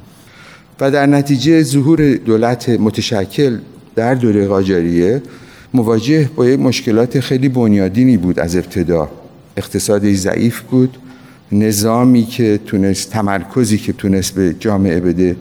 و 0.80 0.92
در 0.92 1.06
نتیجه 1.06 1.64
ظهور 1.64 2.16
دولت 2.16 2.70
متشکل 2.70 3.58
در 3.96 4.16
دوره 4.16 4.48
قاجاریه 4.48 5.22
مواجه 5.74 6.30
با 6.36 6.48
یک 6.48 6.60
مشکلات 6.60 7.20
خیلی 7.20 7.50
بنیادینی 7.50 8.18
بود 8.18 8.40
از 8.40 8.56
ابتدا. 8.56 9.10
اقتصادی 9.58 10.16
ضعیف 10.16 10.62
بود. 10.62 10.98
نظامی 11.52 12.24
که 12.24 12.60
تونست 12.66 13.12
تمرکزی 13.12 13.78
که 13.78 13.94
تونست 13.94 14.36
به 14.36 14.56
جامعه 14.60 15.00
بده 15.00 15.36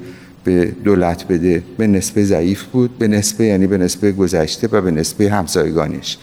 به 0.48 0.64
دولت 0.84 1.26
بده 1.28 1.62
به 1.78 1.86
نسبه 1.86 2.24
ضعیف 2.24 2.62
بود 2.62 2.98
به 2.98 3.08
نسبه 3.08 3.44
یعنی 3.44 3.66
به 3.66 3.78
نسبه 3.78 4.12
گذشته 4.12 4.68
و 4.72 4.80
به 4.80 4.90
نسبه 4.90 5.30
همسایگانش. 5.30 6.18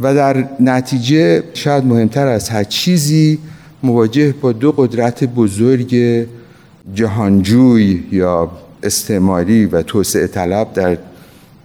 و 0.00 0.14
در 0.14 0.48
نتیجه 0.60 1.42
شاید 1.54 1.84
مهمتر 1.84 2.26
از 2.26 2.48
هر 2.48 2.64
چیزی 2.64 3.38
مواجه 3.82 4.34
با 4.40 4.52
دو 4.52 4.72
قدرت 4.72 5.24
بزرگ 5.24 5.96
جهانجوی 6.94 8.04
یا 8.12 8.50
استعماری 8.82 9.66
و 9.66 9.82
توسعه 9.82 10.26
طلب 10.26 10.72
در 10.72 10.98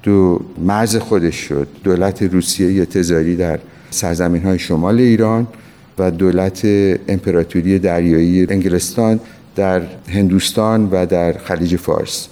دو 0.04 0.40
مرز 0.58 0.96
خودش 0.96 1.36
شد. 1.36 1.68
دولت 1.84 2.24
روسیه 2.24 2.86
تزاری 2.86 3.36
در 3.36 3.60
سرزمین 3.90 4.44
های 4.44 4.60
شمال 4.60 5.00
ایران 5.00 5.48
و 6.00 6.12
دولت 6.12 6.62
امپراتوری 7.08 7.80
دریایی 7.80 8.48
انگلستان 8.50 9.20
در 9.56 9.82
هندوستان 10.10 10.90
و 10.92 11.06
در 11.06 11.34
خلیج 11.38 11.76
فارس. 11.76 12.28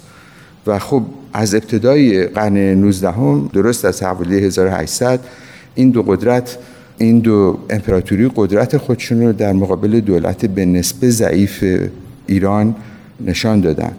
و 0.66 0.78
خب 0.78 1.02
از 1.32 1.54
ابتدای 1.54 2.26
قرن 2.26 2.56
19 2.56 3.10
هم 3.10 3.50
درست 3.52 3.84
از 3.84 4.02
حوالی 4.02 4.38
1800 4.38 5.20
این 5.74 5.90
دو 5.90 6.02
قدرت 6.02 6.58
این 6.98 7.18
دو 7.18 7.58
امپراتوری 7.70 8.30
قدرت 8.36 8.76
خودشون 8.76 9.22
رو 9.22 9.32
در 9.32 9.52
مقابل 9.52 10.00
دولت 10.00 10.46
به 10.46 10.64
نسبه 10.64 11.10
ضعیف 11.10 11.64
ایران 12.26 12.74
نشان 13.20 13.60
دادن. 13.60 13.92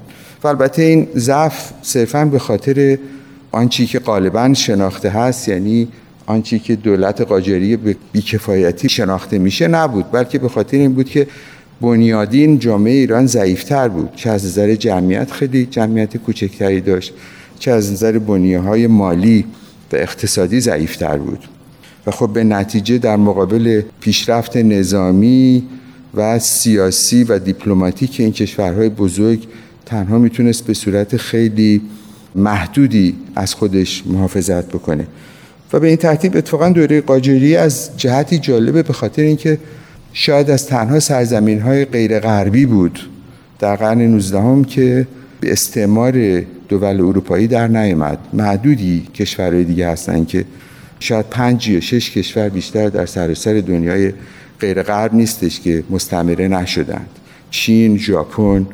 و 0.43 0.47
البته 0.47 0.81
این 0.81 1.07
ضعف 1.15 1.71
صرفا 1.81 2.25
به 2.25 2.39
خاطر 2.39 2.97
آنچی 3.51 3.85
که 3.85 3.99
غالبا 3.99 4.53
شناخته 4.53 5.09
هست 5.09 5.47
یعنی 5.47 5.87
آنچی 6.25 6.59
که 6.59 6.75
دولت 6.75 7.21
قاجاری 7.21 7.77
به 7.77 7.95
بیکفایتی 8.11 8.89
شناخته 8.89 9.37
میشه 9.37 9.67
نبود 9.67 10.11
بلکه 10.11 10.39
به 10.39 10.49
خاطر 10.49 10.77
این 10.77 10.93
بود 10.93 11.09
که 11.09 11.27
بنیادین 11.83 12.59
جامعه 12.59 12.93
ایران 12.93 13.27
ضعیفتر 13.27 13.87
بود 13.87 14.09
چه 14.15 14.29
از 14.29 14.45
نظر 14.45 14.75
جمعیت 14.75 15.31
خیلی 15.31 15.65
جمعیت 15.65 16.17
کوچکتری 16.17 16.81
داشت 16.81 17.13
چه 17.59 17.71
از 17.71 17.91
نظر 17.91 18.19
بنیه 18.19 18.59
های 18.59 18.87
مالی 18.87 19.45
و 19.93 19.95
اقتصادی 19.95 20.59
ضعیفتر 20.59 21.17
بود. 21.17 21.39
و 22.07 22.11
خب 22.11 22.29
به 22.33 22.43
نتیجه 22.43 22.97
در 22.97 23.15
مقابل 23.15 23.81
پیشرفت 23.99 24.57
نظامی 24.57 25.63
و 26.13 26.39
سیاسی 26.39 27.23
و 27.23 27.39
دیپلماتیک 27.39 28.15
این 28.19 28.31
کشورهای 28.31 28.89
بزرگ 28.89 29.47
تنها 29.85 30.17
می‌تونست 30.17 30.65
به 30.65 30.73
صورت 30.73 31.17
خیلی 31.17 31.81
محدودی 32.35 33.15
از 33.35 33.53
خودش 33.53 34.03
محافظت 34.05 34.67
بکنه. 34.67 35.07
و 35.73 35.79
به 35.79 35.87
این 35.87 35.97
ترتیب 35.97 36.37
اتفاقا 36.37 36.69
دوره 36.69 37.01
قاجاری 37.01 37.55
از 37.55 37.89
جهتی 37.97 38.39
جالبه 38.39 38.83
به 38.83 38.93
خاطر 38.93 39.21
اینکه 39.21 39.57
شاید 40.13 40.49
از 40.49 40.67
تنها 40.67 40.99
سرزمین 40.99 41.61
های 41.61 41.85
غیر 41.85 42.19
غربی 42.19 42.65
بود. 42.65 42.99
در 43.59 43.75
قرن 43.75 44.01
19 44.01 44.39
هم 44.39 44.63
که 44.63 45.07
به 45.41 45.51
استعمار 45.51 46.41
دول 46.69 47.01
اروپایی 47.01 47.47
در 47.47 47.67
نیامد. 47.67 48.17
معدودی 48.33 49.07
کشورهای 49.15 49.63
دیگه 49.63 49.89
هستن 49.89 50.25
که 50.25 50.45
شاید 50.99 51.25
پنج 51.29 51.69
یا 51.69 51.79
شش 51.79 52.11
کشور 52.11 52.49
بیشتر 52.49 52.89
در 52.89 53.05
سراسر 53.05 53.61
دنیای 53.61 54.13
غیر 54.59 54.83
غرب 54.83 55.13
نیستش 55.13 55.59
که 55.59 55.83
مستمره 55.89 56.47
نشدند. 56.47 57.09
چین، 57.49 57.97
ژاپن، 57.97 58.67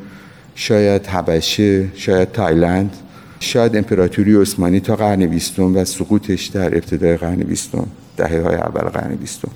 شاید 0.55 1.07
حبشه، 1.07 1.85
شاید 1.95 2.31
تایلند 2.31 2.91
شاید 3.39 3.75
امپراتوری 3.75 4.35
عثمانی 4.35 4.79
تا 4.79 4.95
قرن 4.95 5.25
بیستم 5.25 5.75
و 5.75 5.85
سقوطش 5.85 6.45
در 6.45 6.65
ابتدای 6.65 7.17
قرن 7.17 7.35
بیستم 7.35 7.87
دهه 8.17 8.41
های 8.41 8.55
اول 8.55 8.81
قرن 8.81 9.15
بیستم. 9.15 9.51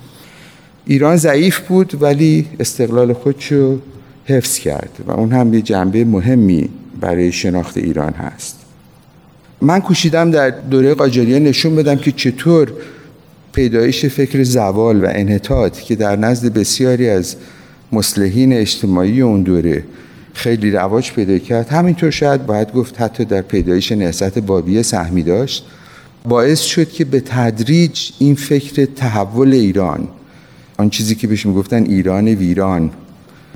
ایران 0.86 1.16
ضعیف 1.16 1.60
بود 1.60 2.02
ولی 2.02 2.46
استقلال 2.60 3.12
خودشو 3.12 3.78
حفظ 4.24 4.58
کرد 4.58 4.90
و 5.06 5.10
اون 5.12 5.32
هم 5.32 5.54
یه 5.54 5.62
جنبه 5.62 6.04
مهمی 6.04 6.68
برای 7.00 7.32
شناخت 7.32 7.76
ایران 7.76 8.12
هست. 8.12 8.58
من 9.60 9.80
کوشیدم 9.80 10.30
در 10.30 10.50
دوره 10.50 10.94
قاجاریه 10.94 11.38
نشون 11.38 11.76
بدم 11.76 11.96
که 11.96 12.12
چطور 12.12 12.72
پیدایش 13.52 14.06
فکر 14.06 14.42
زوال 14.42 15.04
و 15.04 15.08
انحطاط 15.10 15.80
که 15.80 15.96
در 15.96 16.16
نزد 16.16 16.52
بسیاری 16.52 17.08
از 17.08 17.36
مسلحین 17.92 18.52
اجتماعی 18.52 19.20
اون 19.20 19.42
دوره 19.42 19.84
خیلی 20.34 20.70
رواج 20.70 21.12
پیدا 21.12 21.38
کرد 21.38 21.68
همینطور 21.68 22.10
شاید 22.10 22.46
باید 22.46 22.72
گفت 22.72 23.00
حتی 23.00 23.24
در 23.24 23.42
پیدایش 23.42 23.92
نهضت 23.92 24.38
بابیه 24.38 24.82
سهمی 24.82 25.22
داشت 25.22 25.64
باعث 26.24 26.60
شد 26.60 26.90
که 26.90 27.04
به 27.04 27.20
تدریج 27.20 28.10
این 28.18 28.34
فکر 28.34 28.84
تحول 28.84 29.52
ایران 29.52 30.08
آن 30.78 30.90
چیزی 30.90 31.14
که 31.14 31.26
بهش 31.26 31.46
می‌گفتن 31.46 31.82
ایران 31.82 32.28
ویران. 32.28 32.90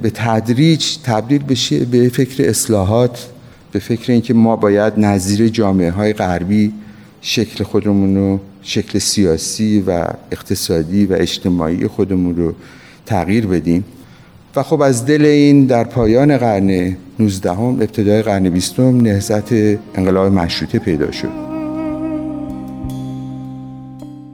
به 0.03 0.11
تدریج 0.11 0.97
تبدیل 1.05 1.43
بشه 1.43 1.85
به 1.85 2.09
فکر 2.09 2.49
اصلاحات 2.49 3.29
به 3.73 3.79
فکر 3.79 4.13
اینکه 4.13 4.35
ما 4.35 4.57
باید 4.57 4.93
نظیر 4.97 5.49
جامعه 5.49 5.91
های 5.91 6.13
غربی 6.13 6.73
شکل 7.21 7.65
خودمون 7.65 8.17
رو 8.17 8.41
شکل 8.63 8.99
سیاسی 8.99 9.85
و 9.87 10.07
اقتصادی 10.33 11.07
و 11.07 11.13
اجتماعی 11.13 11.87
خودمون 11.87 12.37
رو 12.37 12.55
تغییر 13.07 13.47
بدیم. 13.47 13.85
و 14.57 14.63
خب 14.63 14.83
از 14.83 15.07
دل 15.07 15.25
این 15.25 15.67
در 15.67 15.85
پایان 15.85 16.37
قرن 16.37 16.97
19 17.19 17.53
هم 17.53 17.63
ابتدای 17.63 18.23
قرن 18.23 18.51
20 18.51 18.81
نهضت 18.81 19.53
انقلاب 19.95 20.33
مشروطه 20.33 20.79
پیدا 20.79 21.11
شد. 21.11 21.48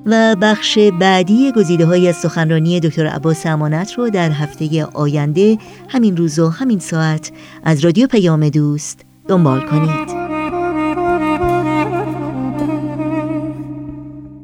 و 0.07 0.37
بخش 0.41 0.79
بعدی 0.79 1.53
گزیده 1.53 1.87
های 1.87 2.09
از 2.09 2.17
سخنرانی 2.17 2.81
دکتر 2.81 3.07
عباس 3.07 3.47
امانت 3.47 3.93
رو 3.93 4.11
در 4.11 4.31
هفته 4.31 4.85
آینده 4.85 5.59
همین 5.89 6.17
روز 6.17 6.39
و 6.39 6.49
همین 6.49 6.79
ساعت 6.79 7.33
از 7.65 7.81
رادیو 7.81 8.07
پیام 8.07 8.49
دوست 8.49 9.01
دنبال 9.29 9.61
کنید. 9.61 10.25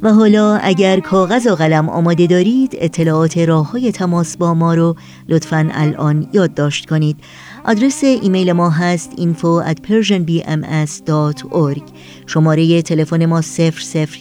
و 0.03 0.13
حالا 0.13 0.57
اگر 0.57 1.01
کاغذ 1.01 1.47
و 1.47 1.55
قلم 1.55 1.89
آماده 1.89 2.27
دارید 2.27 2.77
اطلاعات 2.81 3.39
راه 3.39 3.71
های 3.71 3.93
تماس 3.93 4.37
با 4.37 4.55
ما 4.55 4.75
رو 4.75 4.97
لطفا 5.29 5.69
الان 5.73 6.27
یادداشت 6.33 6.89
کنید. 6.89 7.17
آدرس 7.65 8.05
ایمیل 8.05 8.53
ما 8.53 8.71
هست 8.71 9.11
info 9.13 9.63
at 9.71 9.77
persianbms.org 9.89 11.83
شماره 12.27 12.83
تلفن 12.83 13.27
ما 13.27 13.41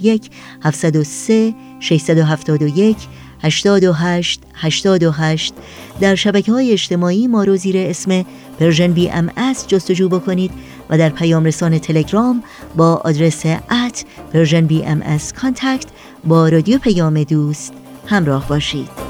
001 0.01 0.31
703 0.63 1.53
671 1.79 2.97
828 3.43 4.41
828 4.53 5.53
در 6.01 6.15
شبکه 6.15 6.51
های 6.51 6.71
اجتماعی 6.71 7.27
ما 7.27 7.43
رو 7.43 7.55
زیر 7.55 7.77
اسم 7.77 8.25
Persian 8.59 8.91
BM 8.91 9.31
جستجو 9.67 10.09
بکنید 10.09 10.51
و 10.89 10.97
در 10.97 11.09
پیام 11.09 11.45
رسان 11.45 11.79
تلگرام 11.79 12.43
با 12.77 12.95
آدرس 12.95 13.45
at 13.85 14.05
Persian 14.33 14.65
BM 14.65 15.19
contact 15.41 15.87
با 16.23 16.49
رادیو 16.49 16.77
پیام 16.77 17.23
دوست 17.23 17.73
همراه 18.07 18.47
باشید. 18.47 19.08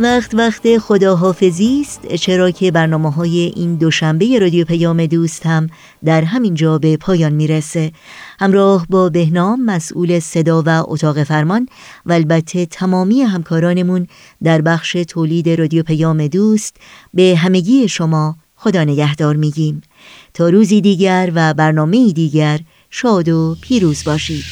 وقت 0.00 0.34
وقت 0.34 0.78
خداحافظی 0.78 1.80
است 1.80 2.14
چرا 2.14 2.50
که 2.50 2.70
برنامه 2.70 3.10
های 3.10 3.52
این 3.56 3.74
دوشنبه 3.74 4.38
رادیو 4.38 4.64
پیام 4.64 5.06
دوست 5.06 5.46
هم 5.46 5.66
در 6.04 6.24
همین 6.24 6.54
جا 6.54 6.78
به 6.78 6.96
پایان 6.96 7.32
می‌رسه. 7.32 7.92
همراه 8.38 8.86
با 8.90 9.08
بهنام 9.08 9.64
مسئول 9.64 10.18
صدا 10.18 10.62
و 10.66 10.68
اتاق 10.68 11.22
فرمان 11.22 11.68
و 12.06 12.12
البته 12.12 12.66
تمامی 12.66 13.22
همکارانمون 13.22 14.06
در 14.42 14.60
بخش 14.60 14.92
تولید 14.92 15.48
رادیو 15.48 15.82
پیام 15.82 16.26
دوست 16.26 16.76
به 17.14 17.36
همگی 17.36 17.88
شما 17.88 18.36
خدا 18.56 18.84
نگهدار 18.84 19.36
میگیم. 19.36 19.82
تا 20.34 20.48
روزی 20.48 20.80
دیگر 20.80 21.32
و 21.34 21.54
برنامه 21.54 22.12
دیگر 22.12 22.60
شاد 22.90 23.28
و 23.28 23.56
پیروز 23.60 24.04
باشید. 24.04 24.44